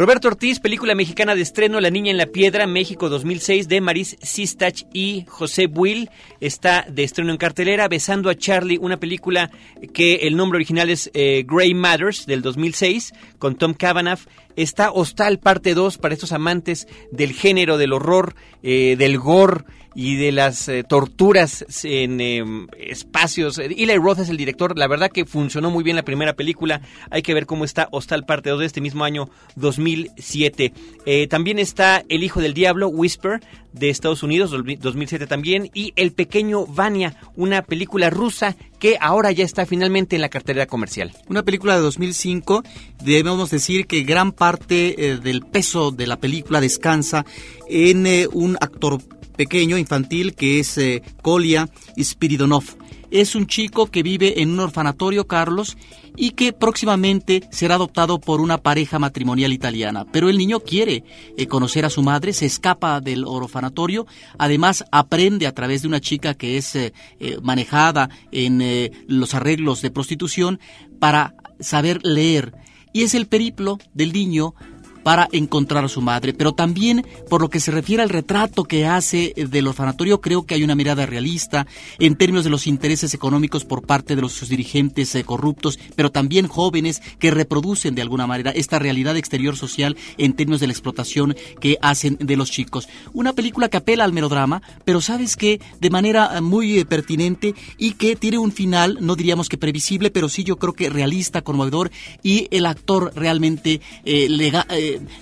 Roberto 0.01 0.29
Ortiz, 0.29 0.61
película 0.61 0.95
mexicana 0.95 1.35
de 1.35 1.43
estreno 1.43 1.79
La 1.79 1.91
Niña 1.91 2.11
en 2.11 2.17
la 2.17 2.25
Piedra, 2.25 2.67
México 2.67 3.11
2006, 3.11 3.69
de 3.69 3.83
Maris 3.83 4.17
Sistach 4.23 4.85
y 4.95 5.27
José 5.29 5.67
Buil. 5.67 6.09
Está 6.41 6.87
de 6.89 7.05
estreno 7.05 7.33
en 7.33 7.37
cartelera, 7.37 7.87
Besando 7.87 8.31
a 8.31 8.35
Charlie, 8.35 8.79
una 8.81 8.97
película 8.97 9.51
que 9.93 10.27
el 10.27 10.39
nombre 10.39 10.57
original 10.57 10.89
es 10.89 11.11
eh, 11.13 11.45
Grey 11.47 11.75
Matters, 11.75 12.25
del 12.25 12.41
2006, 12.41 13.13
con 13.39 13.57
Tom 13.57 13.75
Cavanagh. 13.75 14.21
Está 14.57 14.91
Hostal, 14.91 15.39
parte 15.39 15.75
2, 15.75 15.99
para 15.99 16.15
estos 16.15 16.33
amantes 16.33 16.89
del 17.13 17.35
género, 17.35 17.77
del 17.77 17.93
horror, 17.93 18.35
eh, 18.63 18.97
del 18.99 19.19
gore 19.19 19.65
y 19.95 20.17
de 20.17 20.33
las 20.33 20.69
eh, 20.69 20.85
torturas 20.85 21.65
en 21.83 22.21
eh, 22.21 22.45
espacios. 22.79 23.59
Eli 23.59 23.97
Roth 23.97 24.21
es 24.21 24.29
el 24.29 24.37
director. 24.37 24.79
La 24.79 24.87
verdad 24.87 25.11
que 25.11 25.25
funcionó 25.25 25.71
muy 25.71 25.83
bien 25.83 25.97
la 25.97 26.05
primera 26.05 26.35
película. 26.35 26.81
Hay 27.11 27.23
que 27.23 27.35
ver 27.35 27.47
cómo 27.47 27.65
está 27.65 27.89
Hostal 27.91 28.25
parte 28.25 28.51
2 28.51 28.61
de 28.61 28.67
este 28.67 28.81
mismo 28.81 29.05
año 29.05 29.29
2007. 29.57 30.73
Eh, 31.07 31.27
también 31.27 31.59
está 31.59 32.05
El 32.09 32.23
Hijo 32.23 32.41
del 32.41 32.55
Diablo, 32.55 32.89
Whisper, 32.89 33.41
de 33.73 33.91
Estados 33.91 34.23
Unidos, 34.23 34.51
2007 34.51 35.27
también. 35.27 35.71
Y 35.75 35.93
El 35.97 36.13
Pequeño 36.13 36.67
Vania, 36.67 37.17
una 37.37 37.63
película 37.63 38.11
rusa 38.11 38.57
que 38.79 38.97
ahora 39.01 39.33
ya 39.33 39.45
está 39.45 39.67
finalmente 39.67 40.17
en 40.17 40.23
la 40.23 40.29
cartelera 40.29 40.67
comercial. 40.67 41.13
Una 41.29 41.43
película 41.43 41.75
de 41.75 41.83
2005. 41.83 42.63
Debemos 43.03 43.51
decir 43.51 43.87
que 43.87 44.03
gran 44.03 44.33
parte 44.33 45.19
del 45.23 45.43
peso 45.43 45.91
de 45.91 46.07
la 46.07 46.19
película 46.19 46.61
descansa 46.61 47.27
en 47.69 48.07
un 48.33 48.57
actor 48.61 49.01
pequeño, 49.41 49.79
infantil, 49.79 50.35
que 50.35 50.61
es 50.61 50.77
eh, 50.77 51.01
Kolia 51.23 51.71
Spiridonov. 51.99 52.65
Es 53.11 53.35
un 53.35 53.47
chico 53.47 53.87
que 53.87 54.03
vive 54.03 54.43
en 54.43 54.51
un 54.51 54.61
orfanatorio, 54.61 55.27
Carlos, 55.27 55.79
y 56.15 56.33
que 56.33 56.53
próximamente 56.53 57.49
será 57.51 57.77
adoptado 57.77 58.21
por 58.21 58.43
una 58.43 58.59
pareja 58.59 58.99
matrimonial 58.99 59.55
italiana. 59.55 60.05
Pero 60.13 60.29
el 60.29 60.37
niño 60.37 60.61
quiere 60.61 61.05
eh, 61.39 61.47
conocer 61.47 61.87
a 61.87 61.91
su 61.91 62.03
madre, 62.03 62.35
se 62.35 62.45
escapa 62.45 63.01
del 63.01 63.25
orfanatorio, 63.25 64.07
además 64.37 64.85
aprende 64.93 65.47
a 65.47 65.55
través 65.55 65.81
de 65.81 65.89
una 65.89 66.03
chica 66.03 66.35
que 66.35 66.59
es 66.59 66.77
eh, 66.77 66.93
eh, 67.19 67.39
manejada 67.43 68.11
en 68.33 68.91
los 69.07 69.35
arreglos 69.35 69.81
de 69.81 69.91
prostitución 69.91 70.61
para 70.99 71.35
saber 71.61 72.05
leer. 72.05 72.53
Y 72.93 73.05
es 73.05 73.15
el 73.15 73.27
periplo 73.27 73.79
del 73.95 74.13
niño 74.13 74.55
para 75.03 75.29
encontrar 75.33 75.85
a 75.85 75.89
su 75.89 76.01
madre. 76.01 76.35
Pero 76.35 76.53
también, 76.53 77.07
por 77.29 77.41
lo 77.41 77.51
que 77.51 77.61
se 77.61 77.71
refiere 77.71 78.03
al 78.03 78.09
retrato 78.09 78.65
que 78.65 78.87
hace 78.87 79.33
del 79.37 79.67
orfanatorio, 79.67 80.21
creo 80.21 80.45
que 80.45 80.55
hay 80.55 80.65
una 80.65 80.75
mirada 80.75 81.07
realista 81.07 81.67
en 81.99 82.17
términos 82.17 82.45
de 82.45 82.51
los 82.51 82.67
intereses 82.67 83.15
económicos 83.15 83.65
por 83.65 83.83
parte 83.83 84.17
de 84.17 84.23
los, 84.23 84.33
sus 84.33 84.49
dirigentes 84.49 85.15
eh, 85.15 85.25
corruptos, 85.25 85.79
pero 85.97 86.11
también 86.11 86.49
jóvenes 86.49 87.03
que 87.19 87.31
reproducen 87.31 87.95
de 87.95 88.03
alguna 88.03 88.27
manera 88.27 88.51
esta 88.51 88.79
realidad 88.79 89.17
exterior 89.17 89.57
social 89.57 89.97
en 90.19 90.35
términos 90.35 90.61
de 90.61 90.67
la 90.67 90.73
explotación 90.73 91.37
que 91.61 91.79
hacen 91.83 92.17
de 92.21 92.37
los 92.37 92.51
chicos. 92.51 92.89
Una 93.13 93.33
película 93.33 93.69
que 93.69 93.79
apela 93.79 94.05
al 94.05 94.13
melodrama, 94.13 94.63
pero 94.85 95.01
sabes 95.01 95.37
que 95.37 95.61
de 95.81 95.91
manera 95.91 96.37
eh, 96.37 96.41
muy 96.41 96.79
eh, 96.79 96.85
pertinente 96.85 97.55
y 97.79 97.93
que 97.93 98.17
tiene 98.17 98.39
un 98.39 98.53
final, 98.53 98.99
no 99.01 99.17
diríamos 99.17 99.49
que 99.49 99.59
previsible, 99.59 100.11
pero 100.11 100.29
sí 100.29 100.45
yo 100.45 100.57
creo 100.57 100.73
que 100.73 100.91
realista, 100.91 101.43
conmovedor 101.43 101.91
y 102.23 102.49
el 102.51 102.67
actor 102.67 103.13
realmente 103.15 103.81
le 104.05 104.51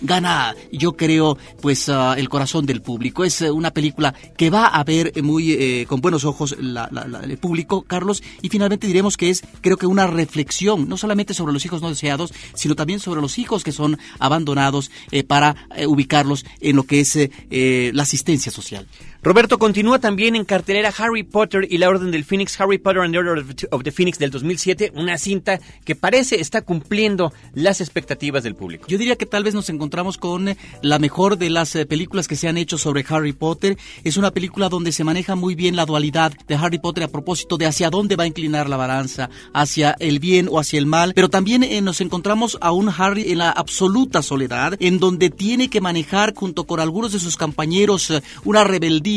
gana, 0.03 0.55
yo 0.73 0.97
creo, 0.97 1.39
pues 1.61 1.89
ah, 1.89 2.15
el 2.17 2.29
corazón 2.29 2.67
del 2.67 2.83
público. 2.83 3.25
Es 3.25 3.41
una 3.41 3.73
película 3.73 4.15
que 4.37 4.51
va 4.51 4.67
a 4.67 4.85
ver 4.85 5.13
muy 5.23 5.87
con 5.89 6.01
buenos 6.01 6.25
ojos 6.25 6.57
el 6.59 7.39
público, 7.39 7.83
Carlos, 7.83 8.23
y 8.43 8.49
finalmente 8.49 8.87
diremos 8.87 9.17
que 9.17 9.31
es, 9.31 9.43
creo 9.61 9.77
que 9.77 9.87
una 9.87 10.07
reflexión, 10.07 10.89
no 10.89 10.97
solamente 10.97 11.35
sobre 11.35 11.53
los 11.53 11.65
hijos 11.65 11.83
no 11.83 11.89
deseados, 11.89 12.33
sino 12.55 12.75
también 12.75 13.01
sobre 13.01 13.21
los 13.21 13.39
hijos 13.39 13.65
que 13.65 13.73
son 13.73 13.99
abandonados 14.19 14.91
eh, 15.11 15.25
para 15.25 15.57
eh, 15.77 15.87
ubicarlos 15.87 16.45
en 16.61 16.77
lo 16.77 16.85
que 16.85 17.01
es 17.01 17.17
eh, 17.17 17.91
la 17.95 18.03
asistencia 18.03 18.53
social. 18.53 18.87
Roberto 19.21 19.59
continúa 19.59 19.99
también 19.99 20.37
en 20.37 20.45
cartelera 20.45 20.95
Harry 20.97 21.25
Potter 21.25 21.67
y 21.69 21.79
la 21.79 21.89
Orden 21.89 22.13
del 22.13 22.25
Phoenix, 22.25 22.59
Harry 22.61 22.79
Potter 22.79 23.03
and 23.03 23.13
the 23.13 23.19
Order 23.19 23.45
of 23.73 23.83
the 23.83 23.91
Phoenix 23.91 24.17
del 24.17 24.31
2007, 24.31 24.93
una 24.95 25.19
cinta 25.19 25.59
que 25.85 25.97
parece 25.97 26.41
está 26.41 26.63
cumpliendo 26.63 27.33
las 27.53 27.81
expectativas 27.81 28.45
del 28.45 28.55
público. 28.55 28.87
Yo 28.87 28.97
diría 28.97 29.17
que 29.17 29.27
tal 29.27 29.43
vez 29.43 29.55
nos 29.55 29.71
encontramos 29.71 30.19
con 30.19 30.57
la 30.83 30.99
mejor 31.01 31.37
de 31.37 31.51
las 31.51 31.77
películas 31.89 32.29
que 32.29 32.37
se 32.37 32.47
han 32.47 32.57
hecho 32.59 32.79
sobre 32.79 33.05
Harry 33.09 33.33
Potter. 33.33 33.77
Es 34.05 34.19
una 34.19 34.31
película 34.31 34.69
donde 34.69 34.93
se 34.93 35.03
maneja 35.03 35.35
muy 35.35 35.57
bien 35.57 35.75
la 35.75 35.85
dualidad 35.85 36.33
de 36.47 36.55
Harry 36.55 36.79
Potter 36.79 37.03
a 37.03 37.09
propósito 37.09 37.57
de 37.57 37.67
hacia 37.67 37.91
dónde 37.91 38.15
va 38.15 38.23
a 38.23 38.29
inclinar 38.29 38.69
la 38.69 38.77
balanza, 38.77 39.31
hacia 39.53 39.97
el 39.99 40.21
bien 40.21 40.47
o 40.49 40.61
hacia 40.61 40.79
el 40.79 40.87
mal, 40.87 41.13
pero 41.13 41.29
también 41.29 41.67
nos 41.85 42.01
encontramos 42.01 42.57
a 42.61 42.71
un 42.71 42.89
Harry 42.89 43.33
en 43.33 43.39
la 43.39 43.51
absoluta 43.51 44.23
soledad, 44.23 44.77
en 44.79 45.01
donde 45.01 45.29
tiene 45.31 45.69
que 45.69 45.81
manejar 45.81 46.35
junto 46.37 46.69
con 46.69 46.79
algunos 46.79 47.11
de 47.11 47.19
sus 47.19 47.37
compañeros 47.37 48.13
una 48.45 48.63
rebeldía 48.63 49.08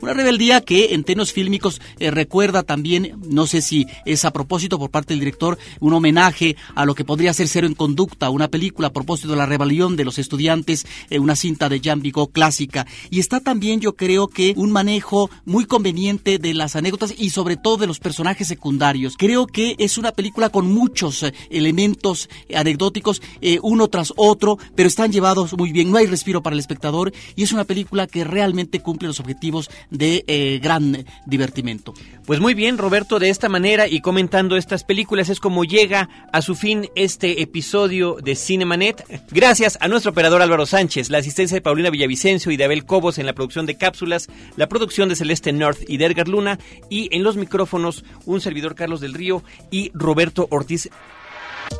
una 0.00 0.12
rebeldía 0.12 0.60
que 0.60 0.94
en 0.94 1.04
términos 1.04 1.32
fílmicos 1.32 1.80
eh, 1.98 2.10
recuerda 2.10 2.62
también, 2.62 3.18
no 3.28 3.46
sé 3.46 3.62
si 3.62 3.86
es 4.04 4.24
a 4.24 4.32
propósito 4.32 4.78
por 4.78 4.90
parte 4.90 5.12
del 5.12 5.20
director, 5.20 5.58
un 5.80 5.92
homenaje 5.92 6.56
a 6.74 6.84
lo 6.84 6.94
que 6.94 7.04
podría 7.04 7.32
ser 7.34 7.48
Cero 7.48 7.66
en 7.66 7.74
Conducta, 7.74 8.30
una 8.30 8.48
película 8.48 8.88
a 8.88 8.92
propósito 8.92 9.30
de 9.30 9.36
la 9.36 9.46
rebelión 9.46 9.96
de 9.96 10.04
los 10.04 10.18
estudiantes, 10.18 10.86
eh, 11.10 11.18
una 11.18 11.36
cinta 11.36 11.68
de 11.68 11.80
Jean 11.80 12.00
Vigo 12.00 12.28
clásica. 12.28 12.86
Y 13.10 13.20
está 13.20 13.40
también, 13.40 13.80
yo 13.80 13.94
creo 13.94 14.28
que, 14.28 14.54
un 14.56 14.72
manejo 14.72 15.30
muy 15.44 15.64
conveniente 15.64 16.38
de 16.38 16.54
las 16.54 16.76
anécdotas 16.76 17.14
y 17.16 17.30
sobre 17.30 17.56
todo 17.56 17.78
de 17.78 17.86
los 17.86 17.98
personajes 17.98 18.48
secundarios. 18.48 19.16
Creo 19.16 19.46
que 19.46 19.74
es 19.78 19.98
una 19.98 20.12
película 20.12 20.50
con 20.50 20.72
muchos 20.72 21.22
eh, 21.22 21.34
elementos 21.50 22.28
anecdóticos, 22.54 23.22
uno 23.62 23.88
tras 23.88 24.12
otro, 24.16 24.58
pero 24.74 24.88
están 24.88 25.12
llevados 25.12 25.56
muy 25.56 25.72
bien, 25.72 25.90
no 25.90 25.98
hay 25.98 26.06
respiro 26.06 26.42
para 26.42 26.54
el 26.54 26.60
espectador 26.60 27.12
y 27.36 27.42
es 27.42 27.52
una 27.52 27.64
película 27.64 28.06
que 28.06 28.24
realmente 28.24 28.80
cumple 28.80 29.08
los 29.08 29.20
objetivos 29.40 29.70
de 29.90 30.24
eh, 30.26 30.60
gran 30.62 31.06
divertimento. 31.24 31.94
Pues 32.26 32.40
muy 32.40 32.52
bien, 32.52 32.76
Roberto, 32.76 33.18
de 33.18 33.30
esta 33.30 33.48
manera 33.48 33.88
y 33.88 34.00
comentando 34.02 34.56
estas 34.56 34.84
películas 34.84 35.30
es 35.30 35.40
como 35.40 35.64
llega 35.64 36.10
a 36.32 36.42
su 36.42 36.54
fin 36.54 36.90
este 36.94 37.40
episodio 37.40 38.18
de 38.22 38.36
Cinemanet. 38.36 39.02
Gracias 39.30 39.78
a 39.80 39.88
nuestro 39.88 40.10
operador 40.10 40.42
Álvaro 40.42 40.66
Sánchez, 40.66 41.08
la 41.08 41.18
asistencia 41.18 41.54
de 41.54 41.62
Paulina 41.62 41.88
Villavicencio 41.88 42.52
y 42.52 42.58
de 42.58 42.64
Abel 42.64 42.84
Cobos 42.84 43.18
en 43.18 43.24
la 43.24 43.32
producción 43.32 43.64
de 43.64 43.78
cápsulas, 43.78 44.28
la 44.56 44.68
producción 44.68 45.08
de 45.08 45.16
Celeste 45.16 45.52
North 45.52 45.80
y 45.88 45.96
de 45.96 46.04
Edgar 46.04 46.28
Luna 46.28 46.58
y 46.90 47.08
en 47.16 47.22
los 47.22 47.36
micrófonos 47.36 48.04
un 48.26 48.42
servidor 48.42 48.74
Carlos 48.74 49.00
del 49.00 49.14
Río 49.14 49.42
y 49.70 49.90
Roberto 49.94 50.46
Ortiz. 50.50 50.90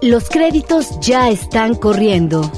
Los 0.00 0.30
créditos 0.30 0.98
ya 1.00 1.28
están 1.28 1.74
corriendo. 1.74 2.50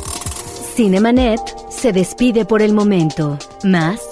Cinemanet 0.75 1.41
se 1.71 1.93
despide 1.93 2.47
por 2.47 2.63
el 2.63 2.73
momento. 2.73 3.39
Más 3.65 4.01